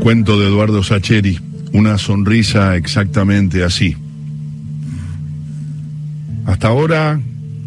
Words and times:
Cuento 0.00 0.40
de 0.40 0.46
Eduardo 0.46 0.82
Sacheri, 0.82 1.38
una 1.72 1.98
sonrisa 1.98 2.74
exactamente 2.76 3.62
así. 3.62 3.94
Hasta 6.46 6.68
ahora 6.68 7.20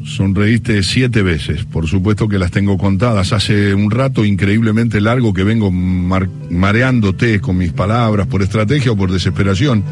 sonreíste 0.04 0.81
siete 0.81 1.21
veces, 1.21 1.63
por 1.63 1.88
supuesto 1.88 2.27
que 2.27 2.39
las 2.39 2.49
tengo 2.49 2.79
contadas. 2.79 3.33
Hace 3.33 3.75
un 3.75 3.91
rato 3.91 4.25
increíblemente 4.25 4.99
largo 4.99 5.31
que 5.31 5.43
vengo 5.43 5.69
mareándote 5.71 7.39
con 7.39 7.57
mis 7.59 7.71
palabras 7.71 8.26
por 8.26 8.42
estrategia 8.42 8.92
o 8.92 8.97
por 8.97 9.12
desesperación. 9.12 9.84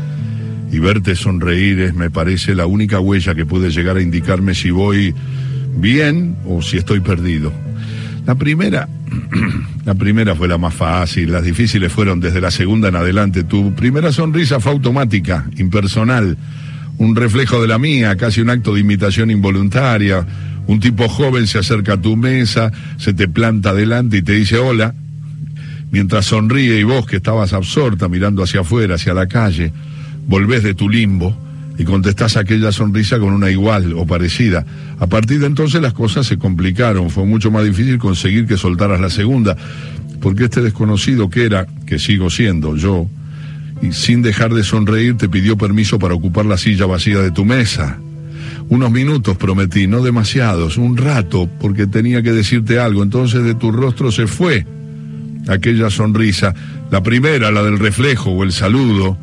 Y 0.71 0.79
verte 0.79 1.15
sonreír 1.15 1.79
es, 1.79 1.93
me 1.93 2.09
parece, 2.09 2.55
la 2.55 2.65
única 2.65 2.99
huella 2.99 3.35
que 3.35 3.45
puede 3.45 3.69
llegar 3.69 3.97
a 3.97 4.01
indicarme 4.01 4.55
si 4.55 4.71
voy 4.71 5.13
bien 5.77 6.37
o 6.47 6.63
si 6.63 6.77
estoy 6.77 7.01
perdido. 7.01 7.53
La 8.25 8.35
primera, 8.35 8.87
la 9.85 9.95
primera 9.95 10.35
fue 10.35 10.47
la 10.47 10.57
más 10.57 10.73
fácil, 10.73 11.31
las 11.31 11.43
difíciles 11.43 11.91
fueron 11.91 12.19
desde 12.19 12.41
la 12.41 12.51
segunda 12.51 12.89
en 12.89 12.95
adelante. 12.95 13.43
Tu 13.43 13.73
primera 13.73 14.11
sonrisa 14.11 14.59
fue 14.59 14.71
automática, 14.71 15.45
impersonal 15.57 16.37
un 16.97 17.15
reflejo 17.15 17.59
de 17.59 17.67
la 17.67 17.79
mía, 17.79 18.15
casi 18.15 18.41
un 18.41 18.51
acto 18.51 18.75
de 18.75 18.81
imitación 18.81 19.31
involuntaria. 19.31 20.23
Un 20.67 20.79
tipo 20.79 21.09
joven 21.09 21.47
se 21.47 21.57
acerca 21.57 21.93
a 21.93 22.01
tu 22.01 22.15
mesa, 22.15 22.71
se 22.97 23.13
te 23.13 23.27
planta 23.27 23.73
delante 23.73 24.17
y 24.17 24.21
te 24.21 24.33
dice 24.33 24.59
hola, 24.59 24.93
mientras 25.89 26.25
sonríe 26.25 26.79
y 26.79 26.83
vos 26.83 27.07
que 27.07 27.15
estabas 27.15 27.53
absorta 27.53 28.07
mirando 28.07 28.43
hacia 28.43 28.61
afuera, 28.61 28.95
hacia 28.95 29.15
la 29.15 29.27
calle, 29.27 29.73
volvés 30.27 30.61
de 30.61 30.75
tu 30.75 30.87
limbo 30.87 31.35
y 31.81 31.83
contestás 31.83 32.37
aquella 32.37 32.71
sonrisa 32.71 33.17
con 33.17 33.33
una 33.33 33.49
igual 33.49 33.93
o 33.93 34.05
parecida. 34.05 34.63
A 34.99 35.07
partir 35.07 35.39
de 35.39 35.47
entonces 35.47 35.81
las 35.81 35.93
cosas 35.93 36.27
se 36.27 36.37
complicaron, 36.37 37.09
fue 37.09 37.25
mucho 37.25 37.49
más 37.49 37.65
difícil 37.65 37.97
conseguir 37.97 38.45
que 38.45 38.55
soltaras 38.55 39.01
la 39.01 39.09
segunda, 39.09 39.57
porque 40.21 40.43
este 40.43 40.61
desconocido 40.61 41.31
que 41.31 41.43
era, 41.43 41.65
que 41.87 41.97
sigo 41.97 42.29
siendo 42.29 42.75
yo, 42.75 43.07
y 43.81 43.93
sin 43.93 44.21
dejar 44.21 44.53
de 44.53 44.63
sonreír 44.63 45.17
te 45.17 45.27
pidió 45.27 45.57
permiso 45.57 45.97
para 45.97 46.13
ocupar 46.13 46.45
la 46.45 46.55
silla 46.55 46.85
vacía 46.85 47.17
de 47.17 47.31
tu 47.31 47.45
mesa. 47.45 47.97
Unos 48.69 48.91
minutos 48.91 49.35
prometí, 49.37 49.87
no 49.87 50.03
demasiados, 50.03 50.77
un 50.77 50.97
rato, 50.97 51.49
porque 51.59 51.87
tenía 51.87 52.21
que 52.21 52.31
decirte 52.31 52.77
algo. 52.77 53.01
Entonces 53.01 53.43
de 53.43 53.55
tu 53.55 53.71
rostro 53.71 54.11
se 54.11 54.27
fue 54.27 54.67
aquella 55.47 55.89
sonrisa, 55.89 56.53
la 56.91 57.01
primera, 57.01 57.49
la 57.49 57.63
del 57.63 57.79
reflejo 57.79 58.29
o 58.29 58.43
el 58.43 58.51
saludo, 58.51 59.17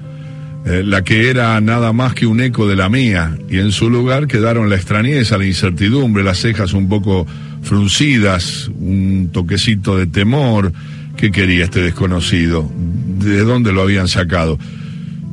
eh, 0.67 0.83
la 0.85 1.03
que 1.03 1.31
era 1.31 1.61
nada 1.61 1.93
más 1.93 2.15
que 2.15 2.27
un 2.27 2.41
eco 2.41 2.69
de 2.69 2.77
la 2.77 2.89
mía, 2.89 3.37
y 3.49 3.59
en 3.59 3.73
su 3.73 3.91
lugar 3.91 4.27
quedaron 4.27 4.69
la 4.69 4.77
extrañeza, 4.77 5.39
la 5.39 5.47
incertidumbre, 5.47 6.25
las 6.25 6.39
cejas 6.39 6.73
un 6.73 6.89
poco 6.89 7.27
fruncidas, 7.63 8.71
un 8.79 9.31
toquecito 9.33 9.97
de 9.97 10.07
temor. 10.07 10.73
¿Qué 11.17 11.33
quería 11.33 11.65
este 11.65 11.81
desconocido? 11.83 12.71
de 13.19 13.43
dónde 13.43 13.73
lo 13.73 13.83
habían 13.83 14.09
sacado. 14.09 14.59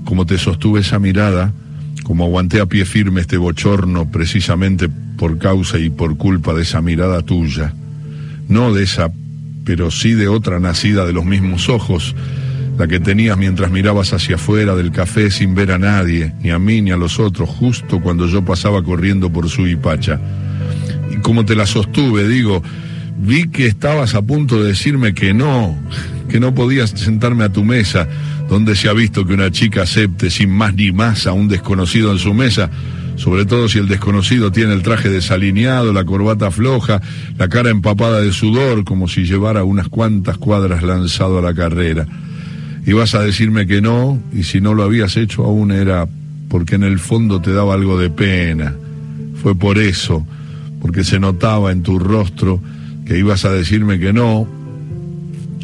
Como 0.04 0.26
te 0.26 0.38
sostuve 0.38 0.82
esa 0.82 1.00
mirada, 1.00 1.54
como 2.04 2.26
aguanté 2.26 2.60
a 2.60 2.66
pie 2.66 2.86
firme 2.86 3.22
este 3.22 3.38
bochorno 3.38 4.10
precisamente 4.12 4.90
por 4.90 5.38
causa 5.38 5.80
y 5.80 5.90
por 5.90 6.18
culpa 6.18 6.54
de 6.54 6.64
esa 6.64 6.82
mirada 6.82 7.22
tuya, 7.22 7.74
no 8.48 8.74
de 8.74 8.84
esa, 8.84 9.12
pero 9.64 9.90
sí 9.92 10.14
de 10.14 10.28
otra 10.28 10.60
nacida 10.60 11.06
de 11.06 11.14
los 11.14 11.26
mismos 11.26 11.70
ojos, 11.70 12.16
la 12.78 12.88
que 12.88 13.00
tenías 13.00 13.38
mientras 13.38 13.72
mirabas 13.72 14.14
hacia 14.14 14.36
afuera 14.36 14.76
del 14.76 14.92
café 14.92 15.32
sin 15.32 15.56
ver 15.56 15.72
a 15.72 15.78
nadie, 15.78 16.34
ni 16.42 16.50
a 16.50 16.60
mí 16.60 16.82
ni 16.82 16.92
a 16.92 16.98
los 16.98 17.20
otros, 17.20 17.50
justo 17.50 18.02
cuando 18.02 18.28
yo 18.28 18.44
pasaba 18.44 18.84
corriendo 18.84 19.32
por 19.32 19.50
su 19.50 19.68
hipacha. 19.68 20.20
Y 21.12 21.18
como 21.18 21.46
te 21.46 21.56
la 21.56 21.66
sostuve, 21.66 22.28
digo, 22.28 22.62
vi 23.18 23.48
que 23.48 23.68
estabas 23.68 24.16
a 24.16 24.22
punto 24.22 24.62
de 24.62 24.70
decirme 24.70 25.14
que 25.14 25.34
no, 25.34 25.78
que 26.30 26.40
no 26.40 26.54
podías 26.54 26.90
sentarme 26.92 27.46
a 27.46 27.52
tu 27.52 27.64
mesa, 27.64 28.08
donde 28.50 28.76
se 28.76 28.90
ha 28.90 28.94
visto 28.94 29.26
que 29.26 29.34
una 29.34 29.52
chica 29.52 29.84
acepte 29.84 30.30
sin 30.30 30.50
más 30.50 30.76
ni 30.76 30.92
más 30.92 31.28
a 31.28 31.32
un 31.34 31.48
desconocido 31.48 32.12
en 32.12 32.20
su 32.20 32.34
mesa, 32.34 32.70
sobre 33.16 33.46
todo 33.46 33.70
si 33.70 33.80
el 33.80 33.88
desconocido 33.88 34.52
tiene 34.52 34.74
el 34.74 34.82
traje 34.82 35.10
desalineado, 35.10 35.94
la 35.94 36.04
corbata 36.04 36.52
floja, 36.52 37.02
la 37.38 37.48
cara 37.48 37.70
empapada 37.70 38.20
de 38.20 38.34
sudor, 38.34 38.84
como 38.84 39.08
si 39.08 39.24
llevara 39.24 39.64
unas 39.64 39.88
cuantas 39.88 40.38
cuadras 40.38 40.84
lanzado 40.84 41.40
a 41.40 41.42
la 41.42 41.54
carrera. 41.54 42.06
Y 42.86 42.94
vas 42.94 43.16
a 43.16 43.22
decirme 43.22 43.66
que 43.66 43.82
no, 43.82 44.20
y 44.32 44.44
si 44.44 44.62
no 44.62 44.74
lo 44.74 44.84
habías 44.84 45.18
hecho 45.18 45.44
aún 45.44 45.72
era 45.72 46.08
porque 46.50 46.76
en 46.76 46.84
el 46.84 47.00
fondo 47.00 47.42
te 47.42 47.52
daba 47.52 47.74
algo 47.74 48.00
de 48.00 48.10
pena. 48.10 48.76
Fue 49.42 49.56
por 49.56 49.78
eso, 49.78 50.26
porque 50.82 51.04
se 51.04 51.20
notaba 51.20 51.72
en 51.72 51.84
tu 51.84 51.98
rostro 52.00 52.62
que 53.06 53.18
ibas 53.18 53.46
a 53.46 53.52
decirme 53.52 54.00
que 54.00 54.14
no, 54.14 54.48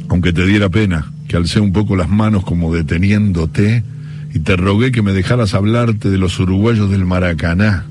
aunque 0.09 0.33
te 0.33 0.45
diera 0.45 0.69
pena, 0.69 1.11
que 1.27 1.37
alcé 1.37 1.59
un 1.59 1.73
poco 1.73 1.95
las 1.95 2.09
manos 2.09 2.43
como 2.43 2.73
deteniéndote 2.73 3.83
y 4.33 4.39
te 4.39 4.55
rogué 4.55 4.91
que 4.91 5.01
me 5.01 5.13
dejaras 5.13 5.53
hablarte 5.53 6.09
de 6.09 6.17
los 6.17 6.39
uruguayos 6.39 6.89
del 6.89 7.05
Maracaná. 7.05 7.85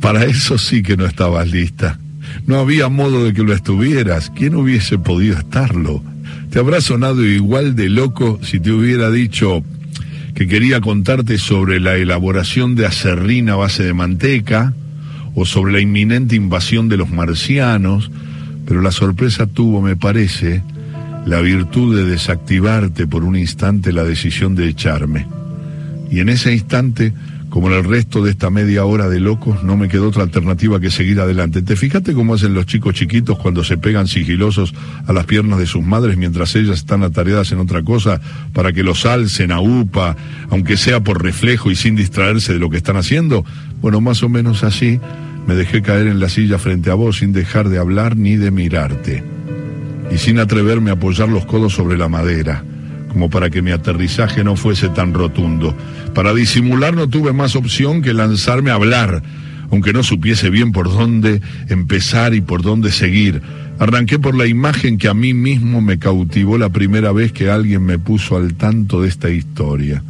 Para 0.00 0.24
eso 0.24 0.58
sí 0.58 0.82
que 0.82 0.96
no 0.96 1.06
estabas 1.06 1.50
lista. 1.50 1.98
No 2.46 2.58
había 2.58 2.88
modo 2.88 3.24
de 3.24 3.32
que 3.32 3.42
lo 3.42 3.52
estuvieras. 3.52 4.32
¿Quién 4.34 4.54
hubiese 4.54 4.98
podido 4.98 5.38
estarlo? 5.38 6.02
Te 6.50 6.58
habrá 6.58 6.80
sonado 6.80 7.24
igual 7.24 7.74
de 7.74 7.88
loco 7.88 8.38
si 8.42 8.60
te 8.60 8.70
hubiera 8.70 9.10
dicho 9.10 9.64
que 10.34 10.46
quería 10.46 10.80
contarte 10.80 11.38
sobre 11.38 11.80
la 11.80 11.96
elaboración 11.96 12.74
de 12.74 12.86
acerrina 12.86 13.52
a 13.52 13.56
base 13.56 13.84
de 13.84 13.92
manteca, 13.92 14.74
o 15.34 15.44
sobre 15.44 15.72
la 15.72 15.80
inminente 15.80 16.36
invasión 16.36 16.88
de 16.88 16.96
los 16.96 17.10
marcianos, 17.10 18.10
pero 18.66 18.82
la 18.82 18.92
sorpresa 18.92 19.46
tuvo, 19.46 19.80
me 19.80 19.96
parece, 19.96 20.62
la 21.26 21.40
virtud 21.40 21.96
de 21.96 22.04
desactivarte 22.04 23.06
por 23.06 23.24
un 23.24 23.36
instante 23.36 23.92
la 23.92 24.04
decisión 24.04 24.54
de 24.54 24.68
echarme. 24.68 25.26
Y 26.10 26.20
en 26.20 26.28
ese 26.28 26.52
instante, 26.52 27.12
como 27.52 27.68
en 27.68 27.74
el 27.74 27.84
resto 27.84 28.22
de 28.24 28.30
esta 28.30 28.48
media 28.48 28.86
hora 28.86 29.10
de 29.10 29.20
locos, 29.20 29.62
no 29.62 29.76
me 29.76 29.86
quedó 29.86 30.08
otra 30.08 30.22
alternativa 30.22 30.80
que 30.80 30.90
seguir 30.90 31.20
adelante. 31.20 31.60
¿Te 31.60 31.76
fijaste 31.76 32.14
cómo 32.14 32.32
hacen 32.32 32.54
los 32.54 32.64
chicos 32.64 32.94
chiquitos 32.94 33.38
cuando 33.38 33.62
se 33.62 33.76
pegan 33.76 34.06
sigilosos 34.06 34.72
a 35.06 35.12
las 35.12 35.26
piernas 35.26 35.58
de 35.58 35.66
sus 35.66 35.84
madres 35.84 36.16
mientras 36.16 36.56
ellas 36.56 36.78
están 36.78 37.02
atareadas 37.02 37.52
en 37.52 37.58
otra 37.58 37.82
cosa 37.82 38.22
para 38.54 38.72
que 38.72 38.82
los 38.82 39.04
alcen 39.04 39.52
a 39.52 39.60
upa, 39.60 40.16
aunque 40.48 40.78
sea 40.78 41.00
por 41.00 41.22
reflejo 41.22 41.70
y 41.70 41.76
sin 41.76 41.94
distraerse 41.94 42.54
de 42.54 42.58
lo 42.58 42.70
que 42.70 42.78
están 42.78 42.96
haciendo? 42.96 43.44
Bueno, 43.82 44.00
más 44.00 44.22
o 44.22 44.30
menos 44.30 44.64
así 44.64 44.98
me 45.46 45.54
dejé 45.54 45.82
caer 45.82 46.06
en 46.06 46.20
la 46.20 46.30
silla 46.30 46.56
frente 46.56 46.90
a 46.90 46.94
vos 46.94 47.18
sin 47.18 47.34
dejar 47.34 47.68
de 47.68 47.76
hablar 47.76 48.16
ni 48.16 48.36
de 48.36 48.50
mirarte. 48.50 49.22
Y 50.10 50.16
sin 50.16 50.38
atreverme 50.38 50.88
a 50.88 50.94
apoyar 50.94 51.28
los 51.28 51.44
codos 51.44 51.74
sobre 51.74 51.98
la 51.98 52.08
madera, 52.08 52.64
como 53.12 53.30
para 53.30 53.50
que 53.50 53.62
mi 53.62 53.70
aterrizaje 53.70 54.42
no 54.42 54.56
fuese 54.56 54.88
tan 54.88 55.14
rotundo. 55.14 55.74
Para 56.14 56.34
disimular 56.34 56.94
no 56.94 57.08
tuve 57.08 57.32
más 57.32 57.56
opción 57.56 58.02
que 58.02 58.14
lanzarme 58.14 58.70
a 58.70 58.74
hablar, 58.74 59.22
aunque 59.70 59.92
no 59.92 60.02
supiese 60.02 60.50
bien 60.50 60.72
por 60.72 60.90
dónde 60.90 61.40
empezar 61.68 62.34
y 62.34 62.40
por 62.40 62.62
dónde 62.62 62.90
seguir. 62.90 63.42
Arranqué 63.78 64.18
por 64.18 64.34
la 64.34 64.46
imagen 64.46 64.98
que 64.98 65.08
a 65.08 65.14
mí 65.14 65.34
mismo 65.34 65.80
me 65.80 65.98
cautivó 65.98 66.58
la 66.58 66.68
primera 66.68 67.12
vez 67.12 67.32
que 67.32 67.50
alguien 67.50 67.84
me 67.84 67.98
puso 67.98 68.36
al 68.36 68.54
tanto 68.54 69.02
de 69.02 69.08
esta 69.08 69.30
historia. 69.30 70.02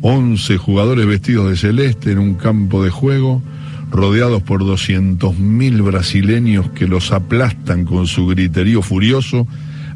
Once 0.00 0.56
jugadores 0.56 1.06
vestidos 1.06 1.48
de 1.48 1.56
celeste 1.56 2.12
en 2.12 2.18
un 2.18 2.34
campo 2.34 2.82
de 2.82 2.90
juego, 2.90 3.42
rodeados 3.90 4.42
por 4.42 4.62
200.000 4.62 5.82
brasileños 5.82 6.70
que 6.70 6.88
los 6.88 7.12
aplastan 7.12 7.84
con 7.84 8.06
su 8.06 8.26
griterío 8.26 8.82
furioso, 8.82 9.46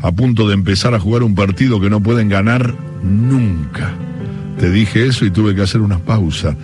a 0.00 0.12
punto 0.12 0.48
de 0.48 0.54
empezar 0.54 0.94
a 0.94 1.00
jugar 1.00 1.22
un 1.22 1.34
partido 1.34 1.80
que 1.80 1.90
no 1.90 2.02
pueden 2.02 2.28
ganar 2.28 2.74
nunca. 3.02 3.92
Te 4.58 4.70
dije 4.70 5.06
eso 5.06 5.24
y 5.24 5.30
tuve 5.30 5.54
que 5.54 5.62
hacer 5.62 5.80
una 5.80 5.98
pausa, 5.98 6.56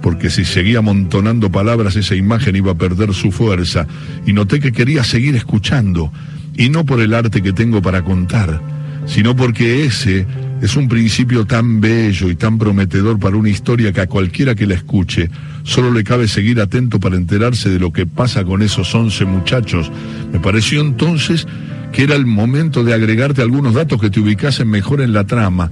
porque 0.00 0.30
si 0.30 0.44
seguía 0.44 0.78
amontonando 0.78 1.50
palabras 1.50 1.96
esa 1.96 2.14
imagen 2.14 2.56
iba 2.56 2.72
a 2.72 2.76
perder 2.76 3.14
su 3.14 3.32
fuerza, 3.32 3.86
y 4.26 4.32
noté 4.32 4.60
que 4.60 4.72
quería 4.72 5.04
seguir 5.04 5.36
escuchando, 5.36 6.12
y 6.56 6.68
no 6.68 6.84
por 6.84 7.00
el 7.00 7.14
arte 7.14 7.42
que 7.42 7.52
tengo 7.52 7.82
para 7.82 8.02
contar, 8.02 8.60
sino 9.06 9.34
porque 9.34 9.84
ese 9.84 10.26
es 10.60 10.76
un 10.76 10.88
principio 10.88 11.44
tan 11.44 11.80
bello 11.80 12.30
y 12.30 12.36
tan 12.36 12.56
prometedor 12.56 13.18
para 13.18 13.36
una 13.36 13.48
historia 13.48 13.92
que 13.92 14.00
a 14.00 14.06
cualquiera 14.06 14.54
que 14.54 14.66
la 14.66 14.74
escuche 14.74 15.28
solo 15.64 15.90
le 15.92 16.04
cabe 16.04 16.28
seguir 16.28 16.60
atento 16.60 17.00
para 17.00 17.16
enterarse 17.16 17.68
de 17.68 17.80
lo 17.80 17.92
que 17.92 18.06
pasa 18.06 18.44
con 18.44 18.62
esos 18.62 18.94
once 18.94 19.24
muchachos. 19.24 19.90
Me 20.32 20.38
pareció 20.38 20.80
entonces 20.80 21.48
que 21.92 22.02
era 22.02 22.14
el 22.14 22.26
momento 22.26 22.82
de 22.84 22.94
agregarte 22.94 23.42
algunos 23.42 23.74
datos 23.74 24.00
que 24.00 24.10
te 24.10 24.20
ubicasen 24.20 24.68
mejor 24.68 25.00
en 25.00 25.12
la 25.12 25.24
trama. 25.24 25.70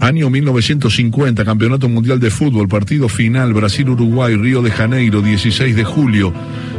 Año 0.00 0.30
1950, 0.30 1.44
Campeonato 1.44 1.88
Mundial 1.88 2.18
de 2.18 2.30
Fútbol, 2.30 2.66
partido 2.66 3.08
final, 3.08 3.52
Brasil-Uruguay, 3.52 4.34
Río 4.34 4.62
de 4.62 4.72
Janeiro, 4.72 5.22
16 5.22 5.76
de 5.76 5.84
julio, 5.84 6.32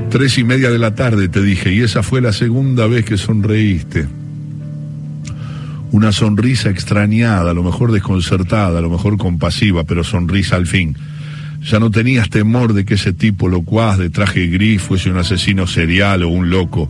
tres 0.09 0.37
y 0.37 0.43
media 0.43 0.69
de 0.69 0.79
la 0.79 0.93
tarde, 0.95 1.29
te 1.29 1.41
dije, 1.41 1.71
y 1.71 1.81
esa 1.81 2.03
fue 2.03 2.19
la 2.19 2.33
segunda 2.33 2.87
vez 2.87 3.05
que 3.05 3.17
sonreíste 3.17 4.07
una 5.93 6.11
sonrisa 6.11 6.71
extrañada, 6.71 7.51
a 7.51 7.53
lo 7.53 7.61
mejor 7.61 7.91
desconcertada, 7.91 8.79
a 8.79 8.81
lo 8.81 8.89
mejor 8.89 9.15
compasiva, 9.17 9.83
pero 9.83 10.03
sonrisa 10.03 10.55
al 10.55 10.65
fin. 10.65 10.97
Ya 11.61 11.79
no 11.79 11.91
tenías 11.91 12.31
temor 12.31 12.73
de 12.73 12.83
que 12.83 12.95
ese 12.95 13.13
tipo 13.13 13.47
locuaz 13.47 13.99
de 13.99 14.09
traje 14.09 14.47
gris 14.47 14.81
fuese 14.81 15.11
un 15.11 15.17
asesino 15.17 15.67
serial 15.67 16.23
o 16.23 16.29
un 16.29 16.49
loco. 16.49 16.89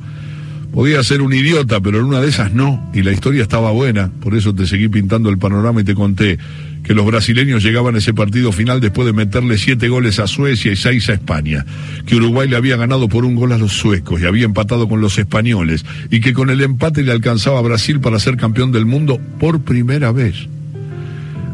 Podía 0.74 1.04
ser 1.04 1.22
un 1.22 1.32
idiota, 1.32 1.80
pero 1.82 2.00
en 2.00 2.06
una 2.06 2.20
de 2.20 2.30
esas 2.30 2.52
no, 2.52 2.90
y 2.96 3.04
la 3.04 3.12
historia 3.12 3.44
estaba 3.44 3.72
buena, 3.72 4.10
por 4.22 4.36
eso 4.36 4.56
te 4.56 4.66
seguí 4.66 4.88
pintando 4.88 5.30
el 5.30 5.38
panorama 5.38 5.82
y 5.82 5.84
te 5.84 5.94
conté 5.94 6.40
que 6.84 6.96
los 6.96 7.06
brasileños 7.06 7.64
llegaban 7.64 7.94
a 7.94 8.00
ese 8.00 8.14
partido 8.14 8.52
final 8.52 8.82
después 8.82 9.06
de 9.06 9.14
meterle 9.14 9.60
siete 9.60 9.88
goles 9.88 10.18
a 10.18 10.26
Suecia 10.26 10.72
y 10.72 10.76
seis 10.76 11.10
a 11.10 11.14
España, 11.14 11.64
que 12.08 12.16
Uruguay 12.16 12.50
le 12.50 12.56
había 12.56 12.76
ganado 12.76 13.08
por 13.08 13.24
un 13.24 13.36
gol 13.36 13.52
a 13.52 13.60
los 13.60 13.74
suecos 13.74 14.20
y 14.20 14.26
había 14.26 14.46
empatado 14.46 14.90
con 14.90 15.00
los 15.00 15.20
españoles, 15.20 15.86
y 16.10 16.22
que 16.22 16.34
con 16.34 16.50
el 16.50 16.60
empate 16.62 17.04
le 17.04 17.12
alcanzaba 17.12 17.60
a 17.60 17.62
Brasil 17.62 18.00
para 18.00 18.20
ser 18.20 18.36
campeón 18.36 18.72
del 18.72 18.88
mundo 18.88 19.22
por 19.40 19.62
primera 19.62 20.12
vez. 20.12 20.48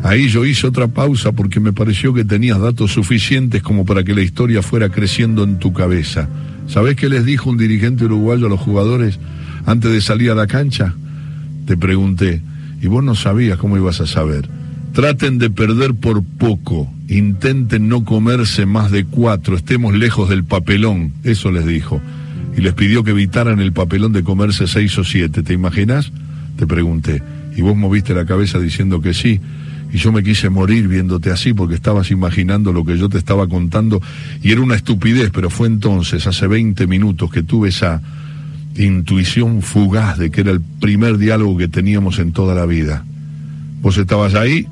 Ahí 0.01 0.30
yo 0.30 0.45
hice 0.45 0.65
otra 0.65 0.88
pausa 0.88 1.33
porque 1.33 1.60
me 1.60 1.74
pareció 1.74 2.13
que 2.13 2.24
tenías 2.24 2.60
datos 2.60 2.94
suficientes 2.94 3.62
como 3.62 3.86
para 3.86 4.06
que 4.06 4.15
la 4.15 4.22
historia 4.22 4.62
fuera 4.62 4.88
creciendo 4.88 5.44
en 5.44 5.60
tu 5.60 5.74
cabeza. 5.74 6.30
¿Sabés 6.69 6.95
qué 6.95 7.10
les 7.10 7.25
dijo 7.25 7.50
un 7.50 7.57
dirigente 7.57 8.06
uruguayo 8.06 8.45
a 8.45 8.50
los 8.50 8.60
jugadores 8.60 9.19
antes 9.66 9.92
de 9.92 10.01
salir 10.01 10.30
a 10.30 10.36
la 10.36 10.45
cancha? 10.45 10.94
Te 11.66 11.75
pregunté, 11.75 12.44
y 12.80 12.86
vos 12.86 13.04
no 13.04 13.16
sabías 13.16 13.57
cómo 13.57 13.75
ibas 13.75 14.01
a 14.01 14.07
saber. 14.07 14.48
Traten 14.94 15.39
de 15.39 15.50
perder 15.50 15.95
por 15.95 16.24
poco, 16.24 16.88
intenten 17.07 17.89
no 17.89 18.06
comerse 18.06 18.68
más 18.68 18.92
de 18.92 19.06
cuatro, 19.06 19.56
estemos 19.56 19.95
lejos 19.95 20.30
del 20.30 20.44
papelón, 20.44 21.13
eso 21.24 21.51
les 21.51 21.66
dijo. 21.66 22.01
Y 22.56 22.62
les 22.62 22.74
pidió 22.74 23.04
que 23.04 23.12
evitaran 23.12 23.60
el 23.60 23.74
papelón 23.74 24.13
de 24.13 24.24
comerse 24.24 24.68
seis 24.68 24.95
o 25.00 25.04
siete, 25.04 25.42
¿te 25.42 25.54
imaginas? 25.54 26.12
Te 26.56 26.68
pregunté. 26.68 27.24
Y 27.57 27.62
vos 27.62 27.75
moviste 27.75 28.13
la 28.13 28.25
cabeza 28.25 28.60
diciendo 28.60 29.01
que 29.01 29.15
sí 29.15 29.42
y 29.91 29.97
yo 29.97 30.12
me 30.12 30.24
quise 30.24 30.50
morir 30.50 30.88
viéndote 30.88 31.31
así 31.31 31.53
porque 31.53 31.75
estabas 31.75 32.12
imaginando 32.12 32.71
lo 32.71 32.86
que 32.86 32.97
yo 32.97 33.09
te 33.09 33.18
estaba 33.18 33.47
contando 33.47 34.01
y 34.41 34.51
era 34.51 34.62
una 34.62 34.75
estupidez, 34.75 35.31
pero 35.33 35.50
fue 35.50 35.68
entonces, 35.68 36.27
hace 36.27 36.47
20 36.47 36.86
minutos, 36.88 37.31
que 37.31 37.44
tuve 37.44 37.69
esa 37.69 38.01
intuición 38.75 39.62
fugaz 39.62 40.18
de 40.18 40.30
que 40.30 40.41
era 40.41 40.51
el 40.51 40.62
primer 40.62 41.18
diálogo 41.18 41.57
que 41.57 41.68
teníamos 41.68 42.19
en 42.19 42.31
toda 42.31 42.53
la 42.53 42.65
vida. 42.65 43.03
Vos 43.81 43.97
estabas 43.97 44.36
ahí, 44.36 44.68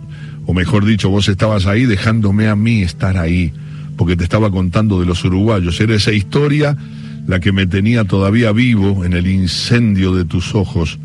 o 0.45 0.53
mejor 0.53 0.85
dicho, 0.85 1.09
vos 1.09 1.27
estabas 1.29 1.65
ahí 1.65 1.85
dejándome 1.85 2.47
a 2.47 2.55
mí 2.55 2.83
estar 2.83 3.17
ahí, 3.17 3.51
porque 3.97 4.15
te 4.15 4.23
estaba 4.23 4.51
contando 4.51 4.99
de 4.99 5.07
los 5.07 5.25
uruguayos. 5.25 5.79
Era 5.81 5.95
esa 5.95 6.11
historia 6.11 6.77
la 7.25 7.39
que 7.39 7.51
me 7.51 7.67
tenía 7.67 8.05
todavía 8.05 8.51
vivo 8.51 9.03
en 9.03 9.13
el 9.13 9.27
incendio 9.27 10.13
de 10.13 10.25
tus 10.25 10.53
ojos, 10.53 10.99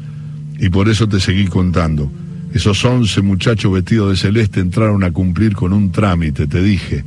y 0.59 0.69
por 0.69 0.89
eso 0.89 1.09
te 1.09 1.19
seguí 1.19 1.47
contando. 1.47 2.13
Esos 2.55 2.85
once 2.85 3.23
muchachos 3.23 3.73
vestidos 3.73 4.11
de 4.11 4.17
celeste 4.17 4.61
entraron 4.61 5.05
a 5.05 5.11
cumplir 5.11 5.55
con 5.55 5.73
un 5.73 5.91
trámite, 5.91 6.47
te 6.47 6.63
dije, 6.63 7.05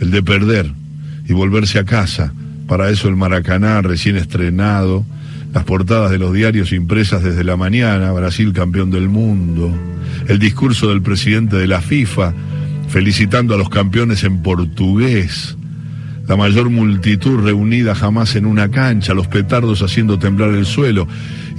el 0.00 0.10
de 0.10 0.22
perder 0.22 0.72
y 1.28 1.32
volverse 1.32 1.78
a 1.78 1.84
casa. 1.84 2.32
Para 2.66 2.90
eso 2.90 3.08
el 3.08 3.16
Maracaná 3.16 3.82
recién 3.82 4.16
estrenado, 4.16 5.04
las 5.52 5.64
portadas 5.64 6.10
de 6.10 6.18
los 6.18 6.32
diarios 6.32 6.72
impresas 6.72 7.22
desde 7.22 7.44
la 7.44 7.56
mañana, 7.56 8.12
Brasil 8.12 8.52
campeón 8.52 8.90
del 8.90 9.08
mundo, 9.08 9.72
el 10.28 10.38
discurso 10.38 10.88
del 10.88 11.02
presidente 11.02 11.56
de 11.56 11.66
la 11.66 11.80
FIFA 11.80 12.34
felicitando 12.88 13.54
a 13.54 13.58
los 13.58 13.70
campeones 13.70 14.24
en 14.24 14.42
portugués, 14.42 15.56
la 16.26 16.36
mayor 16.36 16.70
multitud 16.70 17.40
reunida 17.40 17.94
jamás 17.94 18.34
en 18.36 18.46
una 18.46 18.70
cancha, 18.70 19.14
los 19.14 19.28
petardos 19.28 19.82
haciendo 19.82 20.18
temblar 20.18 20.50
el 20.50 20.66
suelo. 20.66 21.06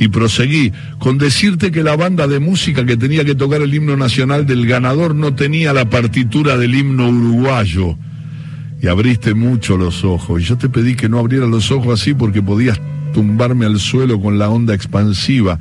Y 0.01 0.07
proseguí 0.07 0.73
con 0.97 1.19
decirte 1.19 1.69
que 1.69 1.83
la 1.83 1.95
banda 1.95 2.27
de 2.27 2.39
música 2.39 2.83
que 2.87 2.97
tenía 2.97 3.23
que 3.23 3.35
tocar 3.35 3.61
el 3.61 3.71
himno 3.71 3.95
nacional 3.95 4.47
del 4.47 4.65
ganador 4.65 5.13
no 5.13 5.35
tenía 5.35 5.73
la 5.73 5.91
partitura 5.91 6.57
del 6.57 6.73
himno 6.73 7.07
uruguayo. 7.09 7.95
Y 8.81 8.87
abriste 8.87 9.35
mucho 9.35 9.77
los 9.77 10.03
ojos. 10.03 10.41
Y 10.41 10.45
yo 10.45 10.57
te 10.57 10.69
pedí 10.69 10.95
que 10.95 11.07
no 11.07 11.19
abriera 11.19 11.45
los 11.45 11.69
ojos 11.69 12.01
así 12.01 12.15
porque 12.15 12.41
podías 12.41 12.81
tumbarme 13.13 13.67
al 13.67 13.79
suelo 13.79 14.19
con 14.19 14.39
la 14.39 14.49
onda 14.49 14.73
expansiva. 14.73 15.59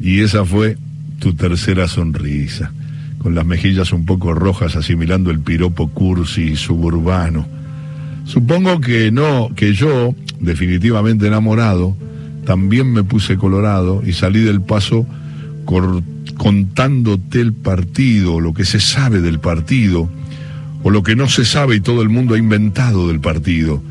Y 0.00 0.20
esa 0.20 0.46
fue 0.46 0.78
tu 1.18 1.34
tercera 1.34 1.86
sonrisa, 1.86 2.72
con 3.18 3.34
las 3.34 3.44
mejillas 3.44 3.92
un 3.92 4.06
poco 4.06 4.32
rojas 4.32 4.74
asimilando 4.74 5.30
el 5.30 5.40
piropo 5.40 5.88
cursi 5.88 6.44
y 6.44 6.56
suburbano. 6.56 7.46
Supongo 8.24 8.80
que 8.80 9.12
no, 9.12 9.50
que 9.54 9.74
yo, 9.74 10.14
definitivamente 10.40 11.26
enamorado, 11.26 11.94
también 12.46 12.92
me 12.92 13.04
puse 13.04 13.36
colorado 13.36 14.02
y 14.06 14.14
salí 14.14 14.40
del 14.40 14.62
paso 14.62 15.06
contándote 15.66 17.40
el 17.40 17.52
partido, 17.52 18.40
lo 18.40 18.54
que 18.54 18.64
se 18.64 18.80
sabe 18.80 19.20
del 19.20 19.40
partido, 19.40 20.08
o 20.82 20.90
lo 20.90 21.02
que 21.02 21.16
no 21.16 21.28
se 21.28 21.44
sabe 21.44 21.76
y 21.76 21.80
todo 21.80 22.00
el 22.00 22.08
mundo 22.08 22.34
ha 22.34 22.38
inventado 22.38 23.08
del 23.08 23.20
partido. 23.20 23.82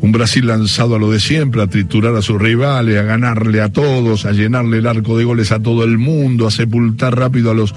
Un 0.00 0.12
Brasil 0.12 0.46
lanzado 0.46 0.96
a 0.96 0.98
lo 0.98 1.10
de 1.10 1.18
siempre, 1.18 1.62
a 1.62 1.66
triturar 1.66 2.14
a 2.14 2.20
sus 2.20 2.38
rivales, 2.40 2.98
a 2.98 3.04
ganarle 3.04 3.62
a 3.62 3.72
todos, 3.72 4.26
a 4.26 4.32
llenarle 4.32 4.78
el 4.78 4.86
arco 4.86 5.16
de 5.16 5.24
goles 5.24 5.50
a 5.50 5.60
todo 5.60 5.82
el 5.82 5.96
mundo, 5.96 6.46
a 6.46 6.50
sepultar 6.50 7.18
rápido 7.18 7.50
a 7.50 7.54
los 7.54 7.74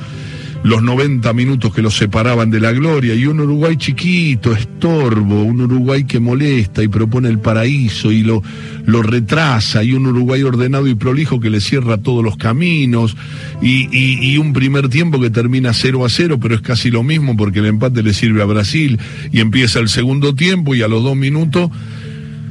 los 0.63 0.81
90 0.81 1.31
minutos 1.33 1.73
que 1.73 1.81
los 1.81 1.95
separaban 1.95 2.49
de 2.49 2.59
la 2.59 2.71
gloria 2.71 3.15
y 3.15 3.25
un 3.25 3.39
Uruguay 3.39 3.77
chiquito, 3.77 4.53
estorbo, 4.53 5.43
un 5.43 5.61
Uruguay 5.61 6.03
que 6.03 6.19
molesta 6.19 6.83
y 6.83 6.87
propone 6.87 7.29
el 7.29 7.39
paraíso 7.39 8.11
y 8.11 8.23
lo, 8.23 8.43
lo 8.85 9.01
retrasa 9.01 9.83
y 9.83 9.93
un 9.93 10.07
Uruguay 10.07 10.43
ordenado 10.43 10.87
y 10.87 10.95
prolijo 10.95 11.39
que 11.39 11.49
le 11.49 11.61
cierra 11.61 11.97
todos 11.97 12.23
los 12.23 12.37
caminos 12.37 13.15
y, 13.61 13.87
y, 13.91 14.37
un 14.37 14.53
primer 14.53 14.89
tiempo 14.89 15.19
que 15.19 15.29
termina 15.29 15.73
0 15.73 16.05
a 16.05 16.09
0 16.09 16.37
pero 16.41 16.55
es 16.55 16.61
casi 16.61 16.91
lo 16.91 17.03
mismo 17.03 17.35
porque 17.35 17.59
el 17.59 17.65
empate 17.65 18.03
le 18.03 18.13
sirve 18.13 18.41
a 18.41 18.45
Brasil 18.45 18.99
y 19.31 19.39
empieza 19.39 19.79
el 19.79 19.89
segundo 19.89 20.35
tiempo 20.35 20.75
y 20.75 20.81
a 20.81 20.87
los 20.87 21.03
dos 21.03 21.15
minutos 21.15 21.69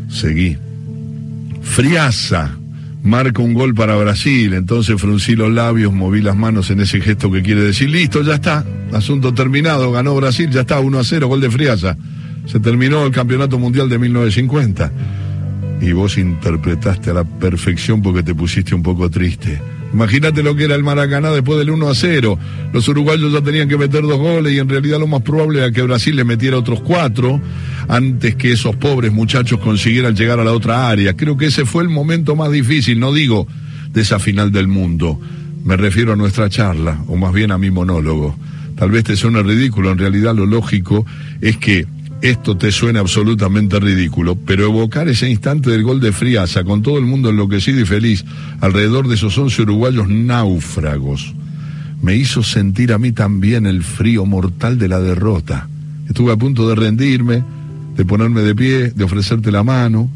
seguí. 0.09 0.57
Friaza 1.63 2.57
marca 3.07 3.41
un 3.41 3.55
gol 3.55 3.73
para 3.73 3.97
Brasil, 3.97 4.53
entonces 4.53 5.01
fruncí 5.01 5.37
los 5.37 5.51
labios, 5.51 5.93
moví 5.93 6.21
las 6.21 6.37
manos 6.37 6.71
en 6.71 6.81
ese 6.81 7.01
gesto 7.01 7.31
que 7.31 7.41
quiere 7.41 7.63
decir, 7.63 7.89
listo, 7.89 8.23
ya 8.23 8.35
está, 8.35 8.65
asunto 8.93 9.33
terminado, 9.33 9.93
ganó 9.93 10.15
Brasil, 10.17 10.51
ya 10.51 10.63
está, 10.63 10.81
1 10.81 10.99
a 10.99 11.05
0, 11.05 11.29
gol 11.29 11.41
de 11.41 11.51
Friaza. 11.51 11.97
Se 12.47 12.61
terminó 12.61 13.07
el 13.07 13.13
Campeonato 13.13 13.59
Mundial 13.59 13.89
de 13.89 13.99
1950. 13.99 14.93
Y 15.81 15.93
vos 15.93 16.19
interpretaste 16.19 17.11
a 17.11 17.15
la 17.15 17.25
perfección 17.25 18.03
porque 18.03 18.23
te 18.23 18.35
pusiste 18.35 18.75
un 18.75 18.83
poco 18.83 19.11
triste. 19.11 19.61
Imagínate 19.93 20.43
lo 20.43 20.55
que 20.57 20.65
era 20.65 20.75
el 20.75 20.83
Maracaná 20.83 21.31
después 21.31 21.59
del 21.59 21.71
1 21.71 21.89
a 21.89 21.95
0. 21.95 22.39
Los 22.73 22.89
uruguayos 22.89 23.33
ya 23.33 23.41
tenían 23.41 23.69
que 23.69 23.79
meter 23.79 24.03
dos 24.03 24.19
goles 24.19 24.53
y 24.53 24.59
en 24.59 24.69
realidad 24.69 24.99
lo 24.99 25.07
más 25.07 25.23
probable 25.23 25.61
era 25.61 25.71
que 25.71 25.83
Brasil 25.83 26.15
le 26.17 26.25
metiera 26.25 26.59
otros 26.59 26.81
cuatro 26.81 27.41
antes 27.89 28.37
que 28.37 28.53
esos 28.53 28.77
pobres 28.77 29.13
muchachos 29.13 29.61
consiguieran 29.61 30.15
llegar 30.15 30.41
a 30.41 30.45
la 30.45 30.53
otra 30.53 30.89
área. 30.89 31.15
Creo 31.15 31.37
que 31.37 31.47
ese 31.47 31.65
fue 31.65 31.83
el 31.83 31.89
momento 31.89 32.37
más 32.37 32.51
difícil, 32.51 32.99
no 32.99 33.13
digo 33.13 33.47
de 33.93 34.03
esa 34.03 34.19
final 34.19 34.53
del 34.53 34.69
mundo. 34.69 35.19
Me 35.65 35.77
refiero 35.77 36.13
a 36.13 36.17
nuestra 36.17 36.49
charla, 36.49 37.03
o 37.09 37.17
más 37.17 37.33
bien 37.33 37.51
a 37.51 37.59
mi 37.59 37.71
monólogo. 37.71 38.37
Tal 38.77 38.91
vez 38.91 39.05
te 39.05 39.17
suene 39.17 39.43
ridículo, 39.43 39.91
en 39.91 39.99
realidad 39.99 40.35
lo 40.35 40.45
lógico 40.45 41.07
es 41.41 41.57
que 41.57 41.87
esto 42.23 42.57
te 42.57 42.73
suena 42.73 43.01
absolutamente 43.01 43.79
ridículo, 43.79 44.37
pero 44.37 44.65
evocar 44.65 45.09
ese 45.09 45.29
instante 45.29 45.71
del 45.71 45.83
gol 45.83 46.01
de 46.01 46.13
Friaza 46.13 46.65
con 46.65 46.83
todo 46.83 46.99
el 46.99 47.05
mundo 47.05 47.31
enloquecido 47.31 47.81
y 47.81 47.85
feliz 47.85 48.25
alrededor 48.61 49.09
de 49.09 49.15
esos 49.15 49.37
once 49.39 49.63
uruguayos 49.63 50.09
náufragos 50.09 51.35
me 52.03 52.15
hizo 52.15 52.43
sentir 52.43 52.93
a 52.93 52.99
mí 52.99 53.13
también 53.13 53.67
el 53.67 53.83
frío 53.83 54.27
mortal 54.27 54.79
de 54.79 54.89
la 54.89 55.01
derrota. 55.01 55.69
Estuve 56.09 56.33
a 56.33 56.37
punto 56.37 56.69
de 56.69 56.75
rendirme, 56.75 57.43
de 57.97 58.05
ponerme 58.05 58.43
de 58.43 58.55
pie, 58.55 58.91
de 58.91 59.05
ofrecerte 59.05 59.51
la 59.51 59.63
mano, 59.63 60.09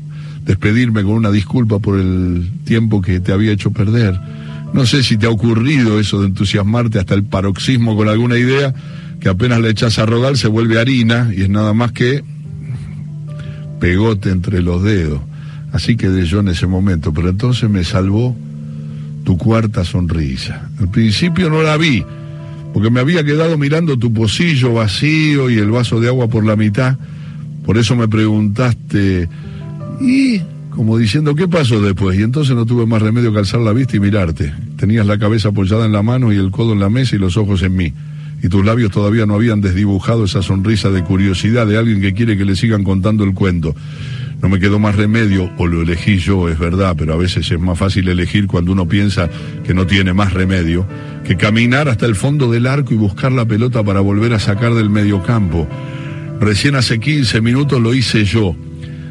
despedirme 0.45 1.02
con 1.02 1.12
una 1.12 1.30
disculpa 1.30 1.78
por 1.78 1.99
el 1.99 2.50
tiempo 2.64 3.00
que 3.00 3.21
te 3.21 3.33
había 3.33 3.52
hecho 3.52 3.73
perder. 3.73 4.21
No 4.73 4.87
sé 4.87 5.02
si 5.02 5.16
te 5.16 5.26
ha 5.26 5.30
ocurrido 5.30 5.99
eso 5.99 6.21
de 6.21 6.28
entusiasmarte 6.28 6.99
hasta 6.99 7.14
el 7.14 7.25
paroxismo 7.25 7.97
con 7.97 8.09
alguna 8.09 8.38
idea, 8.38 8.73
que 9.20 9.28
apenas 9.28 9.60
le 9.60 9.70
echas 9.70 9.98
a 9.98 10.06
rodar 10.06 10.36
se 10.36 10.48
vuelve 10.48 10.80
harina 10.80 11.30
y 11.36 11.42
es 11.42 11.50
nada 11.50 11.74
más 11.74 11.92
que 11.92 12.24
pegote 13.78 14.30
entre 14.30 14.62
los 14.62 14.82
dedos. 14.82 15.20
Así 15.72 15.96
quedé 15.96 16.24
yo 16.24 16.40
en 16.40 16.48
ese 16.48 16.66
momento, 16.66 17.12
pero 17.12 17.28
entonces 17.28 17.68
me 17.68 17.84
salvó 17.84 18.36
tu 19.24 19.36
cuarta 19.36 19.84
sonrisa. 19.84 20.68
Al 20.80 20.88
principio 20.88 21.50
no 21.50 21.62
la 21.62 21.76
vi, 21.76 22.04
porque 22.72 22.90
me 22.90 23.00
había 23.00 23.22
quedado 23.22 23.56
mirando 23.58 23.98
tu 23.98 24.12
pocillo 24.12 24.72
vacío 24.72 25.50
y 25.50 25.58
el 25.58 25.70
vaso 25.70 26.00
de 26.00 26.08
agua 26.08 26.28
por 26.28 26.44
la 26.44 26.56
mitad. 26.56 26.96
Por 27.64 27.78
eso 27.78 27.94
me 27.94 28.08
preguntaste, 28.08 29.28
¿y? 30.00 30.40
Como 30.70 30.96
diciendo, 30.96 31.34
¿qué 31.34 31.46
pasó 31.46 31.82
después? 31.82 32.18
Y 32.18 32.22
entonces 32.22 32.56
no 32.56 32.64
tuve 32.64 32.86
más 32.86 33.02
remedio 33.02 33.32
que 33.32 33.40
alzar 33.40 33.60
la 33.60 33.72
vista 33.72 33.96
y 33.96 34.00
mirarte. 34.00 34.54
Tenías 34.76 35.06
la 35.06 35.18
cabeza 35.18 35.48
apoyada 35.48 35.84
en 35.84 35.92
la 35.92 36.02
mano 36.02 36.32
y 36.32 36.36
el 36.36 36.50
codo 36.50 36.72
en 36.72 36.80
la 36.80 36.88
mesa 36.88 37.16
y 37.16 37.18
los 37.18 37.36
ojos 37.36 37.62
en 37.62 37.76
mí 37.76 37.92
y 38.42 38.49
tus 38.49 38.64
labios 38.64 38.90
todavía 38.90 39.26
no 39.26 39.35
habían 39.35 39.61
desdibujado 39.61 40.25
esa 40.25 40.42
sonrisa 40.42 40.90
de 40.90 41.02
curiosidad 41.02 41.66
de 41.66 41.76
alguien 41.76 42.00
que 42.00 42.14
quiere 42.14 42.37
que 42.37 42.44
le 42.44 42.56
sigan 42.56 42.85
contando 42.85 43.25
el 43.25 43.35
cuento. 43.35 43.75
No 44.42 44.49
me 44.49 44.59
quedó 44.59 44.78
más 44.78 44.97
remedio, 44.97 45.50
o 45.59 45.66
lo 45.66 45.82
elegí 45.82 46.16
yo, 46.16 46.49
es 46.49 46.59
verdad, 46.59 46.94
pero 46.97 47.12
a 47.12 47.16
veces 47.16 47.50
es 47.50 47.61
más 47.61 47.78
fácil 47.78 48.09
elegir 48.09 48.47
cuando 48.47 48.73
uno 48.73 48.88
piensa 48.88 49.28
que 49.64 49.75
no 49.75 49.87
tiene 49.87 50.14
más 50.14 50.32
remedio, 50.32 50.87
que 51.25 51.37
caminar 51.37 51.90
hasta 51.90 52.06
el 52.06 52.14
fondo 52.14 52.50
del 52.50 52.66
arco 52.66 52.94
y 52.94 52.97
buscar 52.97 53.32
la 53.32 53.44
pelota 53.44 53.85
para 53.85 54.00
volver 54.00 54.32
a 54.32 54.38
sacar 54.38 54.73
del 54.73 54.88
mediocampo. 54.88 55.68
Recién 56.40 56.75
hace 56.75 56.99
15 57.00 57.42
minutos 57.42 57.82
lo 57.82 57.92
hice 57.92 58.25
yo. 58.25 58.56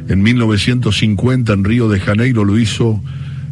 En 0.07 0.23
1950 0.23 1.53
en 1.53 1.63
Río 1.63 1.87
de 1.89 1.99
Janeiro 1.99 2.43
lo 2.43 2.57
hizo 2.57 2.99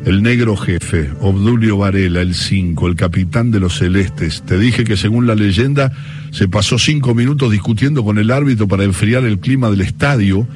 El 0.07 0.23
negro 0.23 0.55
jefe, 0.55 1.09
Obdulio 1.19 1.79
Varela, 1.79 2.21
el 2.21 2.33
5, 2.33 2.87
el 2.87 2.95
capitán 2.95 3.51
de 3.51 3.59
los 3.59 3.77
celestes. 3.77 4.41
Te 4.41 4.57
dije 4.57 4.85
que 4.85 4.95
según 4.95 5.27
la 5.27 5.35
leyenda 5.35 5.91
se 6.31 6.47
pasó 6.47 6.79
cinco 6.79 7.13
minutos 7.13 7.51
discutiendo 7.51 8.05
con 8.05 8.17
el 8.17 8.31
árbitro 8.31 8.69
para 8.69 8.85
enfriar 8.85 9.25
el 9.25 9.39
clima 9.39 9.69
del 9.69 9.81
estadio, 9.81 10.47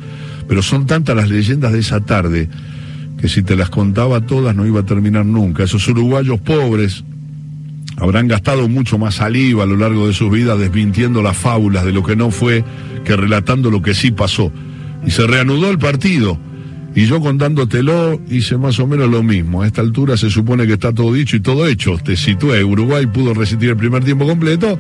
pero 0.48 0.62
son 0.62 0.86
tantas 0.86 1.18
las 1.18 1.30
leyendas 1.30 1.74
de 1.74 1.80
esa 1.80 2.00
tarde 2.00 2.48
que 3.20 3.28
si 3.28 3.44
te 3.44 3.58
las 3.58 3.70
contaba 3.70 4.22
todas 4.22 4.56
no 4.56 4.66
iba 4.66 4.80
a 4.80 4.86
terminar 4.86 5.26
nunca. 5.26 5.66
Esos 5.66 5.86
uruguayos 5.90 6.40
pobres 6.40 7.04
habrán 7.98 8.30
gastado 8.30 8.70
mucho 8.70 8.98
más 8.98 9.16
saliva 9.16 9.64
a 9.64 9.68
lo 9.68 9.76
largo 9.76 10.08
de 10.08 10.14
sus 10.14 10.32
vidas 10.32 10.60
desmintiendo 10.60 11.22
las 11.22 11.36
fábulas 11.36 11.84
de 11.84 11.92
lo 11.92 12.04
que 12.04 12.16
no 12.16 12.32
fue 12.32 12.64
que 13.04 13.18
relatando 13.18 13.70
lo 13.70 13.82
que 13.82 13.96
sí 13.96 14.12
pasó. 14.12 14.50
Y 15.06 15.12
se 15.12 15.28
reanudó 15.28 15.70
el 15.70 15.78
partido 15.78 16.40
y 16.94 17.06
yo 17.06 17.22
contándotelo 17.22 18.20
hice 18.30 18.58
más 18.58 18.80
o 18.80 18.88
menos 18.88 19.10
lo 19.10 19.24
mismo. 19.24 19.62
A 19.62 19.68
esta 19.68 19.82
altura 19.82 20.18
se 20.18 20.30
supone 20.30 20.68
que 20.68 20.74
está 20.74 20.92
todo 20.94 21.14
dicho 21.14 21.38
y 21.38 21.40
todo 21.40 21.68
hecho. 21.68 21.98
Te 21.98 22.18
situé, 22.18 22.64
Uruguay 22.64 23.06
pudo 23.08 23.34
resistir 23.34 23.70
el 23.70 23.78
primer 23.78 24.04
tiempo 24.04 24.28
completo. 24.28 24.78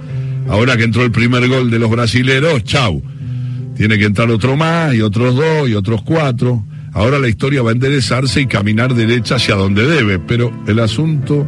Ahora 0.49 0.75
que 0.75 0.83
entró 0.83 1.03
el 1.03 1.11
primer 1.11 1.47
gol 1.47 1.71
de 1.71 1.79
los 1.79 1.89
brasileros, 1.89 2.63
chau. 2.63 3.01
Tiene 3.77 3.97
que 3.97 4.05
entrar 4.05 4.29
otro 4.29 4.57
más 4.57 4.93
y 4.93 5.01
otros 5.01 5.35
dos 5.35 5.69
y 5.69 5.73
otros 5.73 6.01
cuatro. 6.01 6.65
Ahora 6.93 7.17
la 7.17 7.29
historia 7.29 7.61
va 7.61 7.69
a 7.69 7.73
enderezarse 7.73 8.41
y 8.41 8.45
caminar 8.47 8.93
derecha 8.93 9.35
hacia 9.35 9.55
donde 9.55 9.87
debe, 9.87 10.19
pero 10.19 10.51
el 10.67 10.79
asunto 10.79 11.47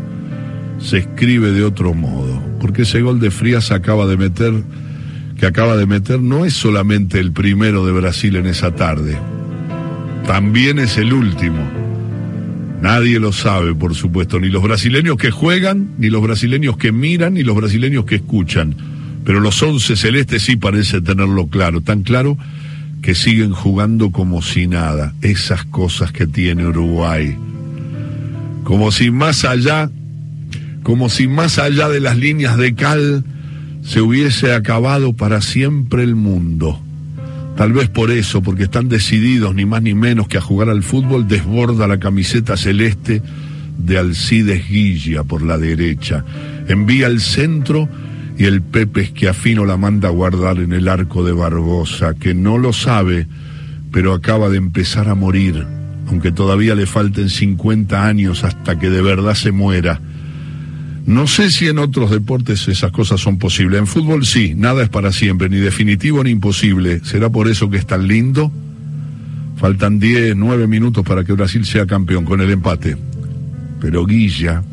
se 0.80 1.00
escribe 1.00 1.52
de 1.52 1.66
otro 1.66 1.94
modo, 1.94 2.42
porque 2.62 2.84
ese 2.84 3.02
gol 3.02 3.20
de 3.20 3.30
Frías 3.30 3.72
acaba 3.72 4.06
de 4.08 4.16
meter, 4.16 4.54
que 5.38 5.46
acaba 5.46 5.76
de 5.76 5.86
meter, 5.86 6.22
no 6.22 6.46
es 6.46 6.54
solamente 6.54 7.20
el 7.20 7.34
primero 7.34 7.86
de 7.86 7.92
Brasil 7.92 8.38
en 8.38 8.46
esa 8.46 8.74
tarde 8.74 9.18
también 10.26 10.80
es 10.80 10.98
el 10.98 11.14
último. 11.14 11.62
Nadie 12.82 13.20
lo 13.20 13.32
sabe, 13.32 13.74
por 13.74 13.96
supuesto, 13.96 14.40
ni 14.40 14.50
los 14.50 14.62
brasileños 14.62 15.18
que 15.18 15.32
juegan, 15.32 15.92
ni 15.98 16.10
los 16.10 16.22
brasileños 16.22 16.78
que 16.78 16.92
miran, 16.92 17.36
ni 17.36 17.44
los 17.44 17.56
brasileños 17.56 18.06
que 18.06 18.16
escuchan. 18.16 18.76
Pero 19.24 19.40
los 19.40 19.62
once 19.64 19.96
celestes 19.96 20.44
sí 20.44 20.58
parece 20.58 21.02
tenerlo 21.02 21.48
claro, 21.48 21.82
tan 21.82 22.04
claro 22.04 22.38
que 23.02 23.16
siguen 23.16 23.52
jugando 23.52 24.12
como 24.12 24.42
si 24.42 24.68
nada. 24.68 25.14
Esas 25.22 25.66
cosas 25.66 26.12
que 26.12 26.28
tiene 26.28 26.66
Uruguay. 26.66 27.38
Como 28.64 28.92
si 28.92 29.12
más 29.12 29.46
allá, 29.46 29.90
como 30.84 31.10
si 31.10 31.28
más 31.28 31.60
allá 31.60 31.90
de 31.90 32.00
las 32.00 32.18
líneas 32.18 32.58
de 32.58 32.76
cal 32.76 33.24
se 33.82 34.02
hubiese 34.02 34.54
acabado 34.54 35.14
para 35.14 35.42
siempre 35.42 36.04
el 36.04 36.16
mundo. 36.16 36.82
Tal 37.56 37.72
vez 37.72 37.88
por 37.88 38.10
eso, 38.10 38.42
porque 38.42 38.64
están 38.64 38.90
decididos 38.90 39.54
ni 39.54 39.66
más 39.66 39.84
ni 39.84 39.94
menos 39.94 40.28
que 40.28 40.38
a 40.38 40.42
jugar 40.42 40.70
al 40.70 40.82
fútbol, 40.82 41.28
desborda 41.28 41.88
la 41.88 42.00
camiseta 42.00 42.58
celeste 42.58 43.22
de 43.78 43.98
Alcides 43.98 44.68
Guilla 44.68 45.24
por 45.24 45.44
la 45.44 45.58
derecha. 45.58 46.26
Envía 46.68 47.08
al 47.08 47.22
centro 47.22 47.88
y 48.38 48.46
el 48.46 48.62
Pepe 48.62 49.02
es 49.02 49.12
que 49.12 49.30
afino 49.30 49.66
la 49.66 49.78
manda 49.78 50.08
a 50.08 50.12
guardar 50.12 50.58
en 50.58 50.74
el 50.74 50.88
arco 50.88 51.24
de 51.24 51.34
Barbosa, 51.34 52.16
que 52.16 52.34
no 52.34 52.58
lo 52.58 52.74
sabe, 52.74 53.28
pero 53.92 54.14
acaba 54.14 54.50
de 54.50 54.58
empezar 54.58 55.08
a 55.08 55.16
morir, 55.16 55.66
aunque 56.08 56.32
todavía 56.32 56.74
le 56.74 56.88
falten 56.88 57.30
50 57.30 58.06
años 58.06 58.44
hasta 58.44 58.80
que 58.80 58.90
de 58.90 59.04
verdad 59.04 59.36
se 59.36 59.52
muera 59.52 60.02
no 61.06 61.28
sé 61.28 61.52
si 61.52 61.68
en 61.68 61.80
otros 61.80 62.12
deportes 62.12 62.68
esas 62.70 62.92
cosas 62.92 63.20
son 63.20 63.38
posibles. 63.38 63.80
En 63.80 63.88
fútbol 63.88 64.26
sí, 64.26 64.54
nada 64.56 64.84
es 64.84 64.90
para 64.90 65.12
siempre, 65.12 65.50
ni 65.50 65.58
definitivo 65.58 66.24
ni 66.24 66.30
imposible. 66.30 67.02
¿Será 67.04 67.30
por 67.30 67.50
eso 67.50 67.70
que 67.70 67.78
es 67.78 67.86
tan 67.86 68.08
lindo? 68.08 68.52
Faltan 69.58 70.00
10, 70.00 70.36
9 70.38 70.68
minutos 70.68 71.04
para 71.04 71.24
que 71.26 71.34
Brasil 71.34 71.66
sea 71.66 71.86
campeón 71.86 72.24
con 72.24 72.40
el 72.40 72.52
empate. 72.52 72.96
Pero 73.82 74.06
Guilla 74.06 74.64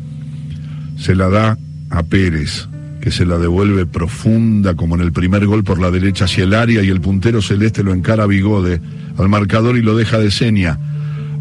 se 0.97 1.15
la 1.15 1.27
da 1.27 1.57
a 1.89 2.03
Pérez, 2.03 2.69
que 3.01 3.11
se 3.11 3.25
la 3.25 3.37
devuelve 3.37 3.85
profunda 3.85 4.75
como 4.75 4.95
en 4.95 5.01
el 5.01 5.11
primer 5.11 5.45
gol 5.45 5.65
por 5.65 5.81
la 5.81 5.91
derecha 5.91 6.25
hacia 6.25 6.45
el 6.45 6.53
área 6.53 6.81
y 6.81 6.87
el 6.87 7.01
puntero 7.01 7.41
celeste 7.41 7.83
lo 7.83 7.93
encara 7.93 8.25
Bigode 8.25 8.79
al 9.17 9.27
marcador 9.27 9.77
y 9.77 9.81
lo 9.81 9.97
deja 9.97 10.17
de 10.17 10.31
seña 10.31 10.79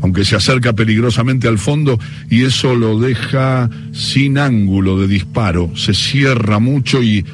aunque 0.02 0.25
se 0.25 0.37
acerca 0.37 0.73
peligrosamente 0.73 1.49
al 1.49 1.59
fondo 1.59 1.99
y 2.28 2.45
eso 2.45 2.75
lo 2.75 2.99
deja 2.99 3.69
sin 3.92 4.38
ángulo 4.38 4.99
de 4.99 5.09
disparo, 5.09 5.71
se 5.76 5.95
cierra 5.95 6.59
mucho 6.59 7.02
y 7.02 7.25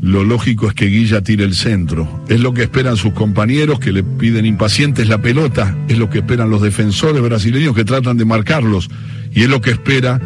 lo 0.00 0.22
lógico 0.22 0.68
es 0.68 0.74
que 0.74 0.86
Guilla 0.86 1.22
tire 1.22 1.44
el 1.44 1.54
centro. 1.54 2.24
Es 2.28 2.38
lo 2.40 2.52
que 2.52 2.64
esperan 2.64 2.98
sus 2.98 3.14
compañeros 3.14 3.80
que 3.80 3.90
le 3.90 4.02
piden 4.02 4.44
impacientes 4.44 5.08
la 5.08 5.22
pelota, 5.22 5.74
es 5.88 5.96
lo 5.96 6.10
que 6.10 6.18
esperan 6.18 6.50
los 6.50 6.60
defensores 6.60 7.22
brasileños 7.22 7.74
que 7.74 7.84
tratan 7.84 8.18
de 8.18 8.26
marcarlos 8.26 8.90
y 9.32 9.44
es 9.44 9.48
lo 9.48 9.62
que 9.62 9.70
espera 9.70 10.20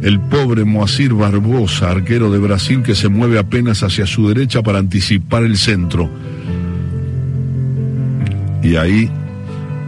el 0.00 0.18
pobre 0.18 0.64
Moacir 0.64 1.12
Barbosa, 1.12 1.90
arquero 1.90 2.30
de 2.30 2.38
Brasil 2.38 2.82
que 2.82 2.94
se 2.94 3.08
mueve 3.08 3.38
apenas 3.38 3.82
hacia 3.82 4.06
su 4.06 4.28
derecha 4.28 4.62
para 4.62 4.78
anticipar 4.78 5.44
el 5.44 5.58
centro. 5.58 6.10
Y 8.62 8.76
ahí 8.76 9.10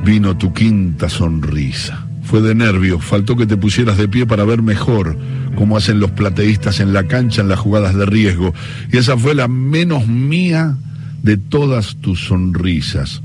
vino 0.04 0.36
tu 0.36 0.52
quinta 0.52 1.08
sonrisa. 1.08 2.06
Fue 2.22 2.40
de 2.40 2.54
nervios, 2.54 3.04
faltó 3.04 3.36
que 3.36 3.46
te 3.46 3.56
pusieras 3.56 3.98
de 3.98 4.08
pie 4.08 4.26
para 4.26 4.44
ver 4.44 4.62
mejor 4.62 5.16
cómo 5.56 5.76
hacen 5.76 6.00
los 6.00 6.12
plateístas 6.12 6.80
en 6.80 6.92
la 6.92 7.04
cancha 7.04 7.42
en 7.42 7.48
las 7.48 7.58
jugadas 7.58 7.94
de 7.94 8.06
riesgo. 8.06 8.54
Y 8.92 8.98
esa 8.98 9.16
fue 9.16 9.34
la 9.34 9.48
menos 9.48 10.06
mía 10.06 10.76
de 11.22 11.36
todas 11.36 11.96
tus 11.96 12.26
sonrisas. 12.26 13.22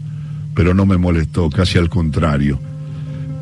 Pero 0.56 0.74
no 0.74 0.86
me 0.86 0.98
molestó, 0.98 1.50
casi 1.50 1.78
al 1.78 1.90
contrario. 1.90 2.60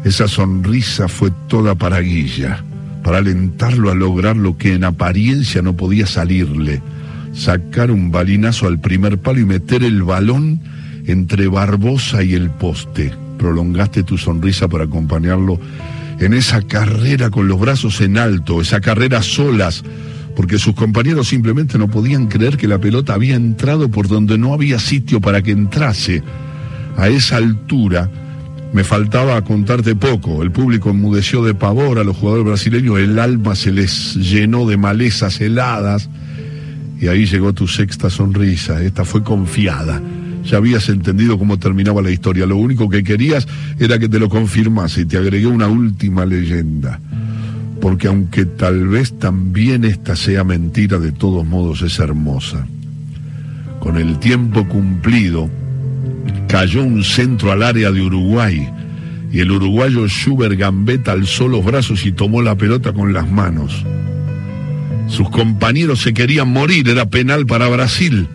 Esa 0.04 0.28
sonrisa 0.28 1.08
fue 1.08 1.32
toda 1.48 1.76
para 1.76 2.02
Guilla, 2.02 2.64
para 3.04 3.20
alentarlo 3.20 3.90
a 3.90 3.96
lograr 3.96 4.36
lo 4.36 4.58
que 4.58 4.74
en 4.74 4.84
apariencia 4.84 5.62
no 5.62 5.78
podía 5.78 6.08
salirle, 6.08 6.82
sacar 7.34 7.90
un 7.90 8.12
balinazo 8.12 8.68
al 8.68 8.82
primer 8.82 9.20
palo 9.20 9.40
y 9.40 9.46
meter 9.46 9.84
el 9.84 10.04
balón 10.04 10.60
entre 11.06 11.48
Barbosa 11.48 12.22
y 12.24 12.34
el 12.34 12.50
poste 12.50 13.23
prolongaste 13.44 14.04
tu 14.04 14.18
sonrisa 14.18 14.70
para 14.70 14.86
acompañarlo 14.86 15.60
en 16.20 16.34
esa 16.34 16.62
carrera 16.62 17.30
con 17.30 17.50
los 17.50 17.60
brazos 17.60 18.00
en 18.00 18.18
alto, 18.18 18.62
esa 18.62 18.80
carrera 18.80 19.22
solas, 19.22 19.84
porque 20.34 20.58
sus 20.58 20.76
compañeros 20.76 21.28
simplemente 21.28 21.78
no 21.78 21.90
podían 21.90 22.28
creer 22.28 22.56
que 22.56 22.70
la 22.70 22.80
pelota 22.80 23.16
había 23.16 23.36
entrado 23.36 23.90
por 23.90 24.08
donde 24.08 24.38
no 24.38 24.54
había 24.54 24.80
sitio 24.80 25.20
para 25.20 25.42
que 25.42 25.52
entrase. 25.52 26.24
A 26.96 27.10
esa 27.10 27.38
altura. 27.38 28.10
Me 28.72 28.84
faltaba 28.84 29.44
contarte 29.44 29.96
poco, 29.96 30.42
el 30.42 30.52
público 30.52 30.92
enmudeció 30.92 31.44
de 31.44 31.54
pavor 31.54 32.00
a 32.00 32.04
los 32.04 32.16
jugadores 32.16 32.46
brasileños, 32.46 33.00
el 33.00 33.20
alma 33.20 33.56
se 33.56 33.72
les 33.72 34.16
llenó 34.16 34.66
de 34.68 34.78
malezas 34.78 35.42
heladas. 35.42 36.10
Y 37.00 37.08
ahí 37.08 37.26
llegó 37.26 37.52
tu 37.52 37.68
sexta 37.68 38.10
sonrisa, 38.10 38.82
esta 38.82 39.04
fue 39.06 39.22
confiada 39.22 40.02
ya 40.46 40.58
habías 40.58 40.90
entendido 40.90 41.40
cómo 41.40 41.58
terminaba 41.58 42.02
la 42.02 42.12
historia. 42.12 42.46
Lo 42.46 42.58
único 42.58 42.90
que 42.90 43.04
querías 43.04 43.48
era 43.80 43.98
que 44.00 44.10
te 44.10 44.20
lo 44.20 44.30
confirmase 44.30 45.02
y 45.02 45.06
te 45.06 45.18
agregué 45.18 45.48
una 45.48 45.68
última 45.68 46.26
leyenda. 46.26 47.00
Porque 47.82 48.08
aunque 48.08 48.46
tal 48.46 48.88
vez 48.88 49.18
también 49.18 49.84
esta 49.86 50.16
sea 50.16 50.44
mentira, 50.44 51.00
de 51.00 51.12
todos 51.12 51.46
modos 51.46 51.82
es 51.82 52.00
hermosa. 52.00 52.66
Con 53.80 53.98
el 53.98 54.20
tiempo 54.20 54.68
cumplido, 54.68 55.50
cayó 56.48 56.84
un 56.84 57.04
centro 57.04 57.52
al 57.52 57.64
área 57.64 57.92
de 57.92 58.02
Uruguay 58.02 58.70
y 59.32 59.40
el 59.40 59.52
uruguayo 59.52 60.08
Schubert 60.08 60.58
Gambetta 60.58 61.12
alzó 61.12 61.48
los 61.48 61.66
brazos 61.66 62.06
y 62.06 62.12
tomó 62.12 62.42
la 62.42 62.56
pelota 62.56 62.94
con 62.94 63.14
las 63.14 63.30
manos. 63.30 63.84
Sus 65.08 65.30
compañeros 65.30 66.02
se 66.02 66.14
querían 66.14 66.50
morir, 66.50 66.88
era 66.88 67.10
penal 67.10 67.46
para 67.46 67.68
Brasil 67.68 68.28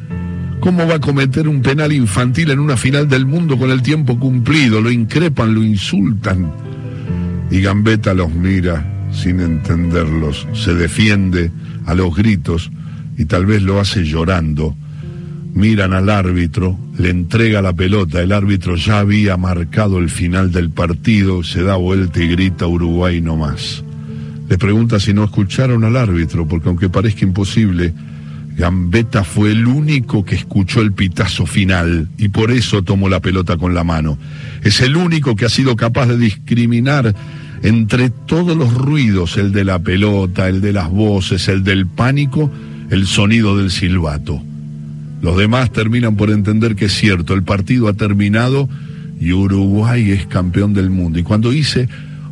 ¿Cómo 0.61 0.87
va 0.87 0.97
a 0.97 1.01
cometer 1.01 1.49
un 1.49 1.63
penal 1.63 1.93
infantil 1.93 2.51
en 2.51 2.59
una 2.59 2.77
final 2.77 3.09
del 3.09 3.27
mundo 3.27 3.57
con 3.57 3.71
el 3.71 3.83
tiempo 3.83 4.19
cumplido? 4.19 4.81
Lo 4.81 4.91
increpan, 4.91 5.55
lo 5.55 5.63
insultan. 5.63 6.53
Y 7.51 7.61
Gambetta 7.61 8.13
los 8.13 8.31
mira 8.31 8.85
sin 9.13 9.41
entenderlos, 9.41 10.47
se 10.53 10.75
defiende 10.75 11.51
a 11.87 11.95
los 11.95 12.15
gritos 12.15 12.71
y 13.17 13.25
tal 13.25 13.47
vez 13.47 13.63
lo 13.63 13.81
hace 13.81 14.05
llorando. 14.05 14.77
Miran 15.55 15.93
al 15.93 16.11
árbitro, 16.11 16.79
le 16.99 17.11
entrega 17.11 17.63
la 17.63 17.73
pelota, 17.73 18.23
el 18.23 18.33
árbitro 18.33 18.77
ya 18.77 18.99
había 19.01 19.37
marcado 19.37 19.99
el 19.99 20.11
final 20.11 20.53
del 20.53 20.71
partido, 20.71 21.43
se 21.43 21.63
da 21.63 21.77
vuelta 21.77 22.23
y 22.23 22.29
grita 22.29 22.67
Uruguay 22.67 23.21
no 23.21 23.37
más. 23.37 23.83
Les 24.49 24.59
pregunta 24.59 25.01
si 25.01 25.15
no 25.15 25.25
escucharon 25.25 25.85
al 25.85 25.97
árbitro, 25.97 26.47
porque 26.47 26.69
aunque 26.69 26.89
parezca 26.89 27.25
imposible, 27.25 27.93
Gambetta 28.59 29.23
fue 29.23 29.53
el 29.53 29.69
único 29.69 30.25
que 30.25 30.35
escuchó 30.35 30.81
el 30.81 30.93
pitazo 30.93 31.47
final 31.47 32.09
y 32.19 32.29
por 32.29 32.51
eso 32.51 32.83
tomó 32.83 33.09
la 33.09 33.21
pelota 33.21 33.57
con 33.57 33.73
la 33.73 33.85
mano. 33.85 34.19
Es 34.65 34.81
el 34.81 34.97
único 34.97 35.37
que 35.37 35.45
ha 35.45 35.49
sido 35.49 35.77
capaz 35.77 36.07
de 36.07 36.19
discriminar 36.19 37.15
entre 37.63 38.11
todos 38.11 38.57
los 38.57 38.75
ruidos, 38.75 39.37
el 39.37 39.53
de 39.53 39.65
la 39.65 39.79
pelota, 39.79 40.49
el 40.49 40.61
de 40.61 40.73
las 40.73 40.91
voces, 40.91 41.47
el 41.47 41.63
del 41.63 41.87
pánico, 41.87 42.51
el 42.91 43.07
sonido 43.07 43.57
del 43.57 43.71
silbato. 43.71 44.43
Los 45.23 45.37
demás 45.37 45.73
terminan 45.73 46.17
por 46.17 46.31
entender 46.31 46.75
que 46.75 46.87
es 46.87 46.95
cierto, 46.95 47.35
el 47.35 47.45
partido 47.45 47.87
ha 47.87 47.93
terminado 47.93 48.69
y 49.21 49.33
Uruguay 49.33 50.11
es 50.11 50.27
campeón 50.27 50.75
del 50.75 50.91
mundo. 50.91 51.21
Y 51.21 51.23
cuando 51.23 51.53
hice 51.53 51.89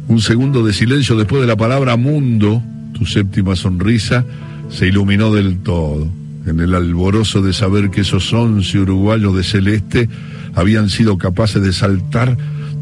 Un 0.09 0.21
segundo 0.21 0.65
de 0.65 0.73
silencio 0.73 1.17
después 1.17 1.41
de 1.41 1.49
la 1.49 1.57
palabra 1.57 1.97
mundo, 1.97 2.63
tu 2.95 3.07
séptima 3.07 3.57
sonrisa 3.57 4.25
se 4.69 4.87
iluminó 4.87 5.33
del 5.33 5.59
todo, 5.59 6.09
en 6.47 6.61
el 6.61 6.75
alborozo 6.75 7.43
de 7.43 7.53
saber 7.53 7.91
que 7.91 8.03
esos 8.03 8.33
once 8.33 8.79
uruguayos 8.79 9.35
de 9.37 9.43
celeste 9.43 10.09
habían 10.55 10.89
sido 10.89 11.19
capaces 11.19 11.63
de 11.63 11.73
saltar 11.73 12.37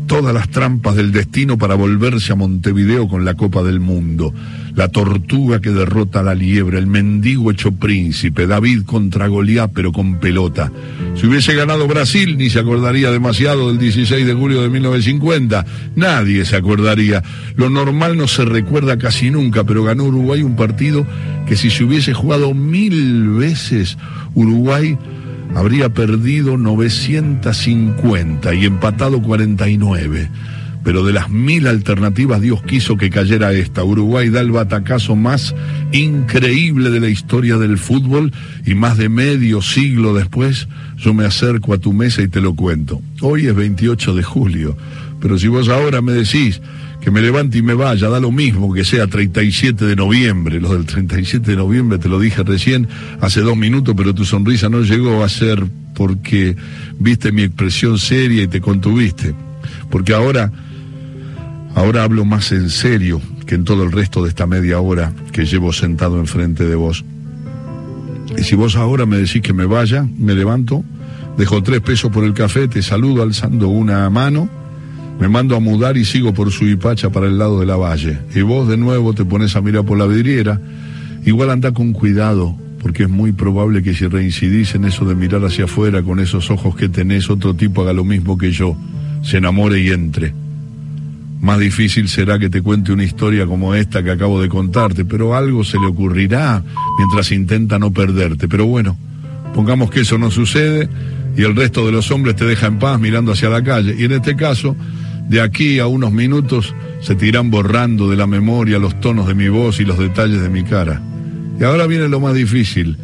todas 0.06 0.34
las 0.34 0.48
trampas 0.50 0.96
del 0.96 1.12
destino 1.12 1.58
para 1.58 1.74
volverse 1.74 2.32
a 2.32 2.36
Montevideo 2.36 3.08
con 3.08 3.24
la 3.24 3.34
Copa 3.34 3.62
del 3.62 3.80
Mundo. 3.80 4.32
La 4.74 4.88
tortuga 4.88 5.60
que 5.60 5.70
derrota 5.70 6.20
a 6.20 6.22
la 6.22 6.34
liebre, 6.34 6.78
el 6.78 6.86
mendigo 6.86 7.50
hecho 7.50 7.72
príncipe, 7.72 8.46
David 8.46 8.82
contra 8.84 9.28
Goliat 9.28 9.70
pero 9.72 9.92
con 9.92 10.18
pelota. 10.18 10.70
Si 11.14 11.26
hubiese 11.26 11.54
ganado 11.54 11.86
Brasil 11.86 12.36
ni 12.36 12.50
se 12.50 12.58
acordaría 12.58 13.10
demasiado 13.10 13.68
del 13.68 13.78
16 13.78 14.26
de 14.26 14.34
julio 14.34 14.62
de 14.62 14.68
1950. 14.68 15.64
Nadie 15.94 16.44
se 16.44 16.56
acordaría. 16.56 17.22
Lo 17.56 17.70
normal 17.70 18.16
no 18.16 18.26
se 18.26 18.44
recuerda 18.44 18.98
casi 18.98 19.30
nunca, 19.30 19.64
pero 19.64 19.84
ganó 19.84 20.04
Uruguay 20.04 20.42
un 20.42 20.56
partido 20.56 21.06
que 21.46 21.56
si 21.56 21.70
se 21.70 21.84
hubiese 21.84 22.14
jugado 22.14 22.54
mil 22.54 23.28
veces, 23.30 23.96
Uruguay 24.34 24.98
habría 25.54 25.88
perdido 25.88 26.56
950 26.56 28.54
y 28.54 28.64
empatado 28.66 29.22
49. 29.22 30.28
Pero 30.82 31.04
de 31.04 31.12
las 31.14 31.30
mil 31.30 31.66
alternativas 31.66 32.42
Dios 32.42 32.62
quiso 32.62 32.96
que 32.98 33.08
cayera 33.08 33.52
esta. 33.52 33.82
Uruguay 33.84 34.28
da 34.28 34.40
el 34.40 34.50
batacazo 34.50 35.16
más 35.16 35.54
increíble 35.92 36.90
de 36.90 37.00
la 37.00 37.08
historia 37.08 37.56
del 37.56 37.78
fútbol 37.78 38.32
y 38.66 38.74
más 38.74 38.98
de 38.98 39.08
medio 39.08 39.62
siglo 39.62 40.12
después 40.12 40.68
yo 40.98 41.14
me 41.14 41.24
acerco 41.24 41.72
a 41.72 41.78
tu 41.78 41.94
mesa 41.94 42.20
y 42.20 42.28
te 42.28 42.42
lo 42.42 42.54
cuento. 42.54 43.00
Hoy 43.22 43.46
es 43.46 43.54
28 43.54 44.14
de 44.14 44.22
julio, 44.22 44.76
pero 45.20 45.38
si 45.38 45.48
vos 45.48 45.70
ahora 45.70 46.02
me 46.02 46.12
decís 46.12 46.60
que 47.04 47.10
me 47.10 47.20
levante 47.20 47.58
y 47.58 47.62
me 47.62 47.74
vaya, 47.74 48.08
da 48.08 48.18
lo 48.18 48.32
mismo 48.32 48.72
que 48.72 48.82
sea 48.82 49.06
37 49.06 49.84
de 49.84 49.94
noviembre. 49.94 50.58
Lo 50.58 50.72
del 50.72 50.86
37 50.86 51.50
de 51.50 51.56
noviembre 51.58 51.98
te 51.98 52.08
lo 52.08 52.18
dije 52.18 52.42
recién, 52.42 52.88
hace 53.20 53.42
dos 53.42 53.58
minutos, 53.58 53.94
pero 53.94 54.14
tu 54.14 54.24
sonrisa 54.24 54.70
no 54.70 54.80
llegó 54.80 55.22
a 55.22 55.28
ser 55.28 55.66
porque 55.94 56.56
viste 56.98 57.30
mi 57.30 57.42
expresión 57.42 57.98
seria 57.98 58.44
y 58.44 58.48
te 58.48 58.62
contuviste. 58.62 59.34
Porque 59.90 60.14
ahora, 60.14 60.50
ahora 61.74 62.04
hablo 62.04 62.24
más 62.24 62.52
en 62.52 62.70
serio 62.70 63.20
que 63.46 63.54
en 63.54 63.64
todo 63.64 63.82
el 63.82 63.92
resto 63.92 64.22
de 64.22 64.30
esta 64.30 64.46
media 64.46 64.80
hora 64.80 65.12
que 65.30 65.44
llevo 65.44 65.74
sentado 65.74 66.18
enfrente 66.18 66.64
de 66.64 66.74
vos. 66.74 67.04
Y 68.38 68.44
si 68.44 68.56
vos 68.56 68.76
ahora 68.76 69.04
me 69.04 69.18
decís 69.18 69.42
que 69.42 69.52
me 69.52 69.66
vaya, 69.66 70.08
me 70.16 70.34
levanto, 70.34 70.82
dejo 71.36 71.62
tres 71.62 71.82
pesos 71.82 72.10
por 72.10 72.24
el 72.24 72.32
café, 72.32 72.66
te 72.66 72.80
saludo 72.80 73.22
alzando 73.22 73.68
una 73.68 74.08
mano 74.08 74.63
me 75.18 75.28
mando 75.28 75.56
a 75.56 75.60
mudar 75.60 75.96
y 75.96 76.04
sigo 76.04 76.34
por 76.34 76.50
Suipacha 76.50 77.10
para 77.10 77.26
el 77.26 77.38
lado 77.38 77.60
de 77.60 77.66
la 77.66 77.76
valle. 77.76 78.18
Y 78.34 78.42
vos 78.42 78.68
de 78.68 78.76
nuevo 78.76 79.14
te 79.14 79.24
pones 79.24 79.54
a 79.56 79.60
mirar 79.60 79.84
por 79.84 79.98
la 79.98 80.06
vidriera. 80.06 80.60
Igual 81.24 81.50
anda 81.50 81.72
con 81.72 81.92
cuidado, 81.92 82.56
porque 82.82 83.04
es 83.04 83.08
muy 83.08 83.32
probable 83.32 83.82
que 83.82 83.94
si 83.94 84.06
reincidís 84.06 84.74
en 84.74 84.84
eso 84.84 85.04
de 85.04 85.14
mirar 85.14 85.44
hacia 85.44 85.64
afuera 85.64 86.02
con 86.02 86.20
esos 86.20 86.50
ojos 86.50 86.76
que 86.76 86.88
tenés, 86.88 87.30
otro 87.30 87.54
tipo 87.54 87.82
haga 87.82 87.92
lo 87.92 88.04
mismo 88.04 88.36
que 88.36 88.52
yo, 88.52 88.76
se 89.22 89.38
enamore 89.38 89.80
y 89.80 89.88
entre. 89.88 90.34
Más 91.40 91.58
difícil 91.58 92.08
será 92.08 92.38
que 92.38 92.50
te 92.50 92.62
cuente 92.62 92.92
una 92.92 93.04
historia 93.04 93.46
como 93.46 93.74
esta 93.74 94.02
que 94.02 94.10
acabo 94.10 94.40
de 94.40 94.48
contarte, 94.48 95.04
pero 95.04 95.34
algo 95.34 95.62
se 95.62 95.78
le 95.78 95.86
ocurrirá 95.86 96.62
mientras 96.98 97.30
intenta 97.32 97.78
no 97.78 97.92
perderte. 97.92 98.48
Pero 98.48 98.66
bueno, 98.66 98.96
pongamos 99.54 99.90
que 99.90 100.00
eso 100.00 100.18
no 100.18 100.30
sucede 100.30 100.88
y 101.36 101.42
el 101.42 101.54
resto 101.54 101.84
de 101.86 101.92
los 101.92 102.10
hombres 102.10 102.36
te 102.36 102.44
deja 102.44 102.66
en 102.66 102.78
paz 102.78 102.98
mirando 102.98 103.32
hacia 103.32 103.48
la 103.48 103.62
calle. 103.62 103.94
Y 103.98 104.04
en 104.04 104.12
este 104.12 104.36
caso, 104.36 104.76
de 105.28 105.40
aquí 105.40 105.78
a 105.78 105.86
unos 105.86 106.12
minutos 106.12 106.74
se 107.00 107.14
te 107.14 107.26
irán 107.26 107.50
borrando 107.50 108.10
de 108.10 108.16
la 108.16 108.26
memoria 108.26 108.78
los 108.78 108.98
tonos 109.00 109.26
de 109.26 109.34
mi 109.34 109.48
voz 109.48 109.80
y 109.80 109.84
los 109.84 109.98
detalles 109.98 110.40
de 110.40 110.48
mi 110.48 110.64
cara. 110.64 111.00
Y 111.58 111.64
ahora 111.64 111.86
viene 111.86 112.08
lo 112.08 112.20
más 112.20 112.34
difícil. 112.34 112.96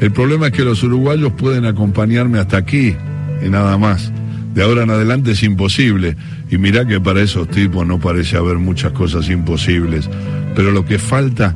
El 0.00 0.12
problema 0.12 0.48
es 0.48 0.52
que 0.52 0.64
los 0.64 0.82
uruguayos 0.82 1.32
pueden 1.32 1.64
acompañarme 1.64 2.38
hasta 2.38 2.56
aquí 2.56 2.94
y 3.44 3.48
nada 3.48 3.78
más. 3.78 4.12
De 4.54 4.62
ahora 4.62 4.84
en 4.84 4.90
adelante 4.90 5.32
es 5.32 5.42
imposible. 5.42 6.16
Y 6.50 6.58
mirá 6.58 6.86
que 6.86 7.00
para 7.00 7.22
esos 7.22 7.48
tipos 7.48 7.86
no 7.86 7.98
parece 7.98 8.36
haber 8.36 8.58
muchas 8.58 8.92
cosas 8.92 9.28
imposibles. 9.28 10.08
Pero 10.54 10.70
lo 10.70 10.84
que 10.84 10.98
falta 10.98 11.54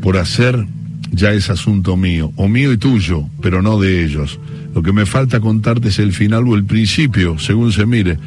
por 0.00 0.16
hacer 0.16 0.66
ya 1.10 1.32
es 1.32 1.50
asunto 1.50 1.96
mío, 1.96 2.32
o 2.36 2.48
mío 2.48 2.72
y 2.72 2.78
tuyo, 2.78 3.24
pero 3.42 3.62
no 3.62 3.78
de 3.80 4.04
ellos. 4.04 4.38
Lo 4.74 4.82
que 4.82 4.92
me 4.92 5.06
falta 5.06 5.40
contarte 5.40 5.88
es 5.88 5.98
el 5.98 6.12
final 6.12 6.46
o 6.46 6.54
el 6.54 6.64
principio, 6.64 7.38
según 7.38 7.72
se 7.72 7.86
mire. 7.86 8.18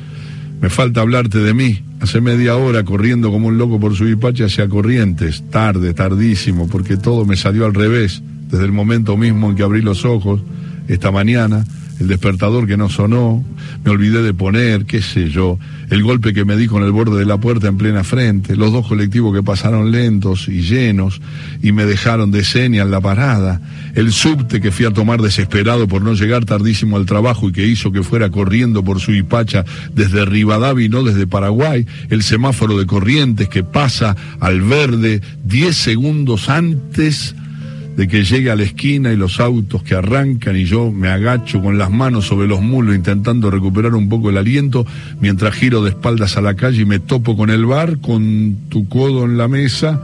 Me 0.61 0.69
falta 0.69 1.01
hablarte 1.01 1.39
de 1.39 1.53
mí. 1.55 1.83
Hace 2.01 2.21
media 2.21 2.55
hora 2.55 2.83
corriendo 2.83 3.31
como 3.31 3.47
un 3.47 3.57
loco 3.57 3.79
por 3.79 3.95
su 3.95 4.07
hipache 4.07 4.45
hacia 4.45 4.69
Corrientes, 4.69 5.43
tarde, 5.49 5.93
tardísimo, 5.93 6.67
porque 6.67 6.97
todo 6.97 7.25
me 7.25 7.35
salió 7.35 7.65
al 7.65 7.73
revés, 7.73 8.21
desde 8.49 8.65
el 8.65 8.71
momento 8.71 9.17
mismo 9.17 9.49
en 9.49 9.55
que 9.55 9.63
abrí 9.63 9.81
los 9.81 10.05
ojos, 10.05 10.41
esta 10.87 11.11
mañana, 11.11 11.65
el 12.01 12.07
despertador 12.07 12.65
que 12.65 12.77
no 12.77 12.89
sonó, 12.89 13.45
me 13.85 13.91
olvidé 13.91 14.23
de 14.23 14.33
poner, 14.33 14.85
qué 14.85 15.03
sé 15.03 15.29
yo, 15.29 15.59
el 15.91 16.01
golpe 16.01 16.33
que 16.33 16.45
me 16.45 16.57
di 16.57 16.65
con 16.65 16.83
el 16.83 16.91
borde 16.91 17.19
de 17.19 17.27
la 17.27 17.37
puerta 17.37 17.67
en 17.67 17.77
plena 17.77 18.03
frente, 18.03 18.55
los 18.55 18.73
dos 18.73 18.87
colectivos 18.87 19.35
que 19.35 19.43
pasaron 19.43 19.91
lentos 19.91 20.47
y 20.47 20.63
llenos 20.63 21.21
y 21.61 21.73
me 21.73 21.85
dejaron 21.85 22.31
de 22.31 22.43
seña 22.43 22.81
en 22.81 22.89
la 22.89 23.01
parada, 23.01 23.61
el 23.93 24.11
subte 24.11 24.61
que 24.61 24.71
fui 24.71 24.87
a 24.87 24.91
tomar 24.91 25.21
desesperado 25.21 25.87
por 25.87 26.01
no 26.01 26.15
llegar 26.15 26.43
tardísimo 26.43 26.97
al 26.97 27.05
trabajo 27.05 27.49
y 27.49 27.51
que 27.51 27.67
hizo 27.67 27.91
que 27.91 28.01
fuera 28.01 28.31
corriendo 28.31 28.83
por 28.83 28.99
su 28.99 29.11
hipacha 29.11 29.63
desde 29.93 30.25
Rivadavia 30.25 30.87
y 30.87 30.89
no 30.89 31.03
desde 31.03 31.27
Paraguay, 31.27 31.85
el 32.09 32.23
semáforo 32.23 32.79
de 32.79 32.87
corrientes 32.87 33.47
que 33.47 33.63
pasa 33.63 34.15
al 34.39 34.61
verde 34.61 35.21
10 35.43 35.75
segundos 35.75 36.49
antes 36.49 37.35
de 37.95 38.07
que 38.07 38.23
llegue 38.23 38.49
a 38.49 38.55
la 38.55 38.63
esquina 38.63 39.11
y 39.11 39.17
los 39.17 39.39
autos 39.39 39.83
que 39.83 39.95
arrancan 39.95 40.55
y 40.55 40.65
yo 40.65 40.91
me 40.91 41.09
agacho 41.09 41.61
con 41.61 41.77
las 41.77 41.91
manos 41.91 42.25
sobre 42.25 42.47
los 42.47 42.61
mulos 42.61 42.95
intentando 42.95 43.51
recuperar 43.51 43.95
un 43.95 44.07
poco 44.07 44.29
el 44.29 44.37
aliento 44.37 44.85
mientras 45.19 45.53
giro 45.55 45.83
de 45.83 45.89
espaldas 45.89 46.37
a 46.37 46.41
la 46.41 46.55
calle 46.55 46.81
y 46.81 46.85
me 46.85 46.99
topo 46.99 47.35
con 47.35 47.49
el 47.49 47.65
bar 47.65 47.97
con 47.99 48.57
tu 48.69 48.87
codo 48.87 49.25
en 49.25 49.37
la 49.37 49.47
mesa 49.47 50.01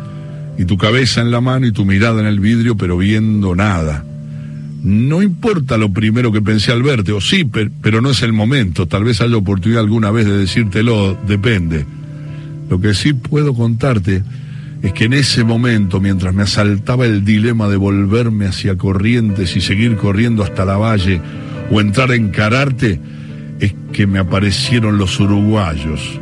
y 0.57 0.65
tu 0.65 0.77
cabeza 0.77 1.21
en 1.21 1.31
la 1.31 1.39
mano 1.39 1.65
y 1.65 1.71
tu 1.71 1.85
mirada 1.85 2.19
en 2.19 2.27
el 2.27 2.39
vidrio 2.39 2.75
pero 2.75 2.97
viendo 2.97 3.55
nada. 3.55 4.03
No 4.83 5.23
importa 5.23 5.77
lo 5.77 5.91
primero 5.91 6.31
que 6.31 6.41
pensé 6.41 6.71
al 6.71 6.83
verte, 6.83 7.11
o 7.11 7.19
sí, 7.19 7.43
pero 7.81 7.99
no 7.99 8.11
es 8.11 8.21
el 8.21 8.31
momento, 8.31 8.85
tal 8.85 9.03
vez 9.03 9.21
haya 9.21 9.35
oportunidad 9.35 9.81
alguna 9.81 10.11
vez 10.11 10.27
de 10.27 10.37
decírtelo, 10.37 11.17
depende. 11.27 11.85
Lo 12.69 12.79
que 12.79 12.93
sí 12.93 13.13
puedo 13.13 13.53
contarte 13.53 14.23
es 14.81 14.93
que 14.93 15.05
en 15.05 15.13
ese 15.13 15.43
momento, 15.43 15.99
mientras 15.99 16.33
me 16.33 16.43
asaltaba 16.43 17.05
el 17.05 17.25
dilema 17.25 17.67
de 17.67 17.77
volverme 17.77 18.45
hacia 18.45 18.77
Corrientes 18.77 19.55
y 19.55 19.61
seguir 19.61 19.95
corriendo 19.95 20.43
hasta 20.43 20.65
la 20.65 20.77
valle 20.77 21.21
o 21.71 21.81
entrar 21.81 22.11
a 22.11 22.15
encararte, 22.15 22.99
es 23.59 23.73
que 23.91 24.05
me 24.05 24.19
aparecieron 24.19 24.97
los 24.97 25.19
uruguayos. 25.19 26.19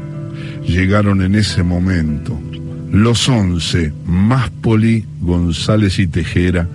Llegaron 0.66 1.22
en 1.22 1.36
ese 1.36 1.64
momento. 1.64 2.40
Los 2.92 3.28
once, 3.28 3.94
Máspoli, 4.06 5.06
González 5.20 6.00
y 6.00 6.08
Tejera, 6.08 6.68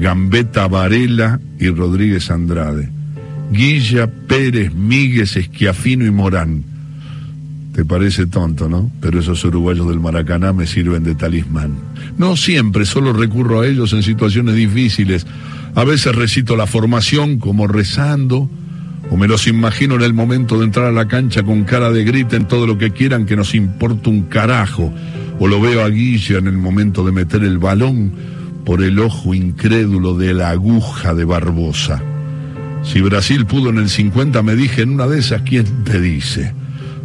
Gambetta 0.00 0.68
Varela 0.68 1.40
y 1.58 1.68
Rodríguez 1.70 2.30
Andrade, 2.30 2.88
Guilla, 3.50 4.06
Pérez, 4.06 4.72
Míguez, 4.74 5.36
Esquiafino 5.36 6.06
y 6.06 6.10
Morán 6.10 6.75
te 7.76 7.84
parece 7.84 8.26
tonto, 8.26 8.70
¿no? 8.70 8.90
Pero 9.02 9.20
esos 9.20 9.44
uruguayos 9.44 9.86
del 9.86 10.00
Maracaná 10.00 10.54
me 10.54 10.66
sirven 10.66 11.04
de 11.04 11.14
talismán. 11.14 11.74
No 12.16 12.34
siempre, 12.34 12.86
solo 12.86 13.12
recurro 13.12 13.60
a 13.60 13.66
ellos 13.66 13.92
en 13.92 14.02
situaciones 14.02 14.54
difíciles. 14.54 15.26
A 15.74 15.84
veces 15.84 16.14
recito 16.14 16.56
la 16.56 16.66
formación 16.66 17.38
como 17.38 17.66
rezando, 17.66 18.48
o 19.10 19.16
me 19.18 19.28
los 19.28 19.46
imagino 19.46 19.96
en 19.96 20.00
el 20.00 20.14
momento 20.14 20.58
de 20.58 20.64
entrar 20.64 20.86
a 20.86 20.90
la 20.90 21.06
cancha 21.06 21.42
con 21.42 21.64
cara 21.64 21.92
de 21.92 22.02
grita 22.04 22.36
en 22.36 22.48
todo 22.48 22.66
lo 22.66 22.78
que 22.78 22.92
quieran 22.92 23.26
que 23.26 23.36
nos 23.36 23.54
importa 23.54 24.08
un 24.08 24.22
carajo. 24.22 24.90
O 25.38 25.46
lo 25.46 25.60
veo 25.60 25.84
a 25.84 25.90
Guilla 25.90 26.38
en 26.38 26.46
el 26.46 26.56
momento 26.56 27.04
de 27.04 27.12
meter 27.12 27.44
el 27.44 27.58
balón 27.58 28.10
por 28.64 28.82
el 28.82 28.98
ojo 29.00 29.34
incrédulo 29.34 30.16
de 30.16 30.32
la 30.32 30.48
aguja 30.48 31.12
de 31.12 31.26
Barbosa. 31.26 32.02
Si 32.84 33.02
Brasil 33.02 33.44
pudo 33.44 33.68
en 33.68 33.76
el 33.76 33.90
50, 33.90 34.42
me 34.42 34.56
dije 34.56 34.80
en 34.80 34.92
una 34.92 35.06
de 35.06 35.18
esas, 35.18 35.42
¿quién 35.42 35.66
te 35.84 36.00
dice? 36.00 36.54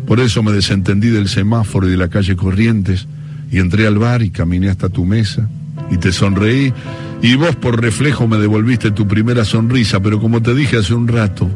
Por 0.05 0.19
eso 0.19 0.43
me 0.43 0.51
desentendí 0.51 1.09
del 1.09 1.27
semáforo 1.27 1.87
y 1.87 1.91
de 1.91 1.97
la 1.97 2.09
calle 2.09 2.35
Corrientes 2.35 3.07
y 3.51 3.59
entré 3.59 3.87
al 3.87 3.97
bar 3.97 4.21
y 4.21 4.29
caminé 4.29 4.69
hasta 4.69 4.89
tu 4.89 5.05
mesa 5.05 5.49
y 5.89 5.97
te 5.97 6.11
sonreí 6.11 6.73
y 7.21 7.35
vos 7.35 7.55
por 7.55 7.79
reflejo 7.79 8.27
me 8.27 8.37
devolviste 8.37 8.89
tu 8.91 9.07
primera 9.07 9.45
sonrisa, 9.45 9.99
pero 9.99 10.19
como 10.19 10.41
te 10.41 10.55
dije 10.55 10.77
hace 10.77 10.95
un 10.95 11.07
rato, 11.07 11.47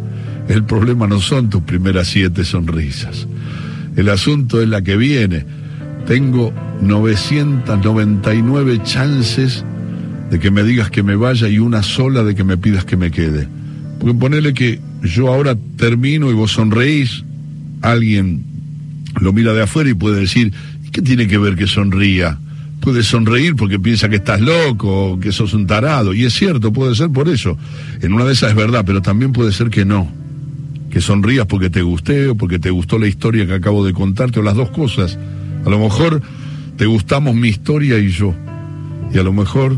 el 0.47 0.63
problema 0.63 1.07
no 1.07 1.19
son 1.19 1.49
tus 1.49 1.63
primeras 1.63 2.07
siete 2.07 2.45
sonrisas. 2.45 3.27
El 3.95 4.09
asunto 4.09 4.61
es 4.61 4.69
la 4.69 4.83
que 4.83 4.95
viene. 4.95 5.43
Tengo 6.05 6.53
999 6.81 8.81
chances 8.83 9.65
de 10.29 10.39
que 10.39 10.51
me 10.51 10.61
digas 10.63 10.91
que 10.91 11.01
me 11.01 11.15
vaya 11.15 11.47
y 11.47 11.57
una 11.57 11.81
sola 11.81 12.23
de 12.23 12.35
que 12.35 12.43
me 12.43 12.57
pidas 12.57 12.85
que 12.85 12.97
me 12.97 13.09
quede. 13.09 13.47
Porque 13.99 14.13
ponele 14.13 14.53
que 14.53 14.79
yo 15.01 15.33
ahora 15.33 15.57
termino 15.77 16.29
y 16.29 16.33
vos 16.33 16.51
sonreís, 16.51 17.24
alguien 17.91 18.43
lo 19.19 19.31
mira 19.33 19.53
de 19.53 19.63
afuera 19.63 19.89
y 19.89 19.93
puede 19.93 20.19
decir, 20.19 20.53
¿Qué 20.95 21.01
tiene 21.01 21.27
que 21.27 21.37
ver 21.37 21.57
que 21.57 21.67
sonría? 21.67 22.39
Puede 22.79 23.03
sonreír 23.03 23.57
porque 23.57 23.77
piensa 23.77 24.07
que 24.07 24.15
estás 24.15 24.39
loco, 24.39 25.19
que 25.19 25.33
sos 25.33 25.53
un 25.53 25.67
tarado. 25.67 26.13
Y 26.13 26.23
es 26.23 26.33
cierto, 26.33 26.71
puede 26.71 26.95
ser 26.95 27.09
por 27.09 27.27
eso. 27.27 27.57
En 28.01 28.13
una 28.13 28.23
de 28.23 28.31
esas 28.31 28.51
es 28.51 28.55
verdad, 28.55 28.85
pero 28.85 29.01
también 29.01 29.33
puede 29.33 29.51
ser 29.51 29.69
que 29.69 29.83
no. 29.83 30.09
Que 30.89 31.01
sonrías 31.01 31.47
porque 31.47 31.69
te 31.69 31.81
gusté 31.81 32.29
o 32.29 32.35
porque 32.35 32.59
te 32.59 32.69
gustó 32.69 32.97
la 32.97 33.07
historia 33.07 33.45
que 33.45 33.55
acabo 33.55 33.85
de 33.85 33.91
contarte 33.91 34.39
o 34.39 34.41
las 34.41 34.55
dos 34.55 34.69
cosas. 34.69 35.19
A 35.65 35.69
lo 35.69 35.79
mejor 35.79 36.21
te 36.77 36.85
gustamos 36.85 37.35
mi 37.35 37.49
historia 37.49 37.99
y 37.99 38.07
yo. 38.07 38.33
Y 39.13 39.17
a 39.17 39.23
lo 39.23 39.33
mejor 39.33 39.77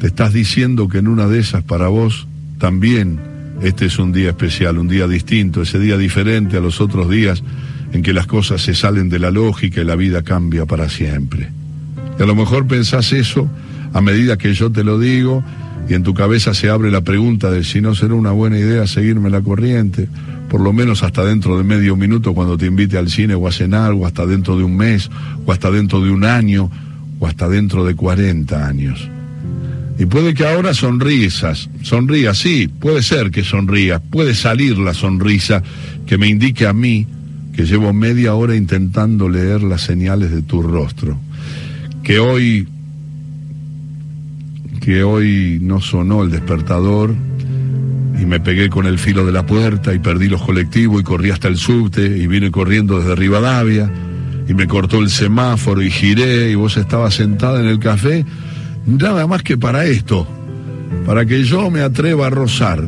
te 0.00 0.08
estás 0.08 0.32
diciendo 0.32 0.88
que 0.88 0.98
en 0.98 1.06
una 1.06 1.28
de 1.28 1.38
esas 1.38 1.62
para 1.62 1.86
vos 1.86 2.26
también 2.58 3.20
este 3.62 3.86
es 3.86 3.98
un 3.98 4.12
día 4.12 4.30
especial, 4.30 4.78
un 4.78 4.88
día 4.88 5.06
distinto, 5.06 5.62
ese 5.62 5.78
día 5.78 5.96
diferente 5.96 6.56
a 6.56 6.60
los 6.60 6.80
otros 6.80 7.08
días 7.08 7.42
en 7.92 8.02
que 8.02 8.12
las 8.12 8.26
cosas 8.26 8.62
se 8.62 8.74
salen 8.74 9.08
de 9.08 9.18
la 9.18 9.30
lógica 9.30 9.80
y 9.80 9.84
la 9.84 9.96
vida 9.96 10.22
cambia 10.22 10.66
para 10.66 10.88
siempre. 10.88 11.50
Y 12.18 12.22
a 12.22 12.26
lo 12.26 12.34
mejor 12.34 12.66
pensás 12.66 13.12
eso 13.12 13.48
a 13.92 14.00
medida 14.00 14.36
que 14.36 14.52
yo 14.52 14.70
te 14.70 14.82
lo 14.82 14.98
digo 14.98 15.44
y 15.88 15.94
en 15.94 16.02
tu 16.02 16.14
cabeza 16.14 16.54
se 16.54 16.68
abre 16.68 16.90
la 16.90 17.02
pregunta 17.02 17.50
de 17.50 17.62
si 17.62 17.80
no 17.80 17.94
será 17.94 18.14
una 18.14 18.32
buena 18.32 18.58
idea 18.58 18.86
seguirme 18.86 19.30
la 19.30 19.40
corriente, 19.40 20.08
por 20.48 20.60
lo 20.60 20.72
menos 20.72 21.02
hasta 21.02 21.24
dentro 21.24 21.56
de 21.56 21.64
medio 21.64 21.96
minuto 21.96 22.34
cuando 22.34 22.56
te 22.56 22.66
invite 22.66 22.98
al 22.98 23.10
cine 23.10 23.34
o 23.34 23.46
a 23.46 23.52
cenar, 23.52 23.92
o 23.92 24.06
hasta 24.06 24.26
dentro 24.26 24.56
de 24.56 24.64
un 24.64 24.76
mes, 24.76 25.10
o 25.46 25.52
hasta 25.52 25.70
dentro 25.70 26.00
de 26.00 26.10
un 26.10 26.24
año, 26.24 26.70
o 27.18 27.26
hasta 27.26 27.48
dentro 27.48 27.84
de 27.84 27.94
40 27.94 28.66
años. 28.66 29.08
Y 29.98 30.06
puede 30.06 30.34
que 30.34 30.46
ahora 30.46 30.74
sonrisas, 30.74 31.70
sonrías, 31.82 32.38
sí, 32.38 32.68
puede 32.68 33.02
ser 33.02 33.30
que 33.30 33.44
sonrías, 33.44 34.00
puede 34.10 34.34
salir 34.34 34.76
la 34.78 34.92
sonrisa 34.92 35.62
que 36.06 36.18
me 36.18 36.28
indique 36.28 36.66
a 36.66 36.72
mí 36.72 37.06
que 37.54 37.64
llevo 37.64 37.92
media 37.92 38.34
hora 38.34 38.56
intentando 38.56 39.28
leer 39.28 39.62
las 39.62 39.82
señales 39.82 40.32
de 40.32 40.42
tu 40.42 40.62
rostro, 40.62 41.16
que 42.02 42.18
hoy, 42.18 42.66
que 44.80 45.04
hoy 45.04 45.58
no 45.62 45.80
sonó 45.80 46.24
el 46.24 46.32
despertador 46.32 47.14
y 48.20 48.26
me 48.26 48.40
pegué 48.40 48.68
con 48.68 48.86
el 48.86 48.98
filo 48.98 49.24
de 49.24 49.30
la 49.32 49.46
puerta 49.46 49.94
y 49.94 50.00
perdí 50.00 50.28
los 50.28 50.42
colectivos 50.42 51.00
y 51.00 51.04
corrí 51.04 51.30
hasta 51.30 51.46
el 51.46 51.56
subte 51.56 52.04
y 52.04 52.26
vine 52.26 52.50
corriendo 52.50 52.98
desde 52.98 53.14
Rivadavia 53.14 53.90
y 54.48 54.54
me 54.54 54.66
cortó 54.66 54.98
el 54.98 55.10
semáforo 55.10 55.80
y 55.80 55.90
giré 55.90 56.50
y 56.50 56.56
vos 56.56 56.76
estabas 56.76 57.14
sentada 57.14 57.60
en 57.60 57.66
el 57.66 57.78
café 57.78 58.24
nada 58.86 59.26
más 59.26 59.42
que 59.42 59.56
para 59.56 59.86
esto, 59.86 60.26
para 61.06 61.24
que 61.26 61.44
yo 61.44 61.70
me 61.70 61.80
atreva 61.80 62.26
a 62.26 62.30
rozar 62.30 62.86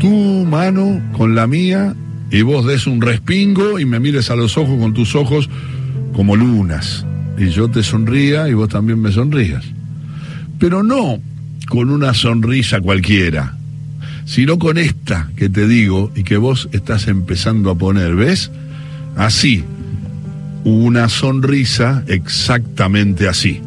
tu 0.00 0.44
mano 0.44 1.00
con 1.12 1.34
la 1.34 1.46
mía 1.46 1.94
y 2.30 2.42
vos 2.42 2.66
des 2.66 2.86
un 2.86 3.00
respingo 3.00 3.78
y 3.78 3.84
me 3.84 4.00
mires 4.00 4.30
a 4.30 4.36
los 4.36 4.56
ojos 4.56 4.78
con 4.78 4.94
tus 4.94 5.14
ojos 5.14 5.48
como 6.12 6.36
lunas 6.36 7.04
y 7.38 7.48
yo 7.48 7.68
te 7.68 7.82
sonría 7.82 8.48
y 8.48 8.54
vos 8.54 8.68
también 8.68 9.00
me 9.00 9.12
sonrías. 9.12 9.64
Pero 10.58 10.82
no 10.82 11.20
con 11.68 11.90
una 11.90 12.14
sonrisa 12.14 12.80
cualquiera, 12.80 13.56
sino 14.24 14.58
con 14.58 14.78
esta 14.78 15.30
que 15.36 15.48
te 15.48 15.68
digo 15.68 16.10
y 16.14 16.24
que 16.24 16.36
vos 16.36 16.68
estás 16.72 17.08
empezando 17.08 17.70
a 17.70 17.78
poner, 17.78 18.14
¿ves? 18.14 18.50
Así, 19.16 19.64
una 20.64 21.08
sonrisa 21.08 22.02
exactamente 22.08 23.28
así 23.28 23.60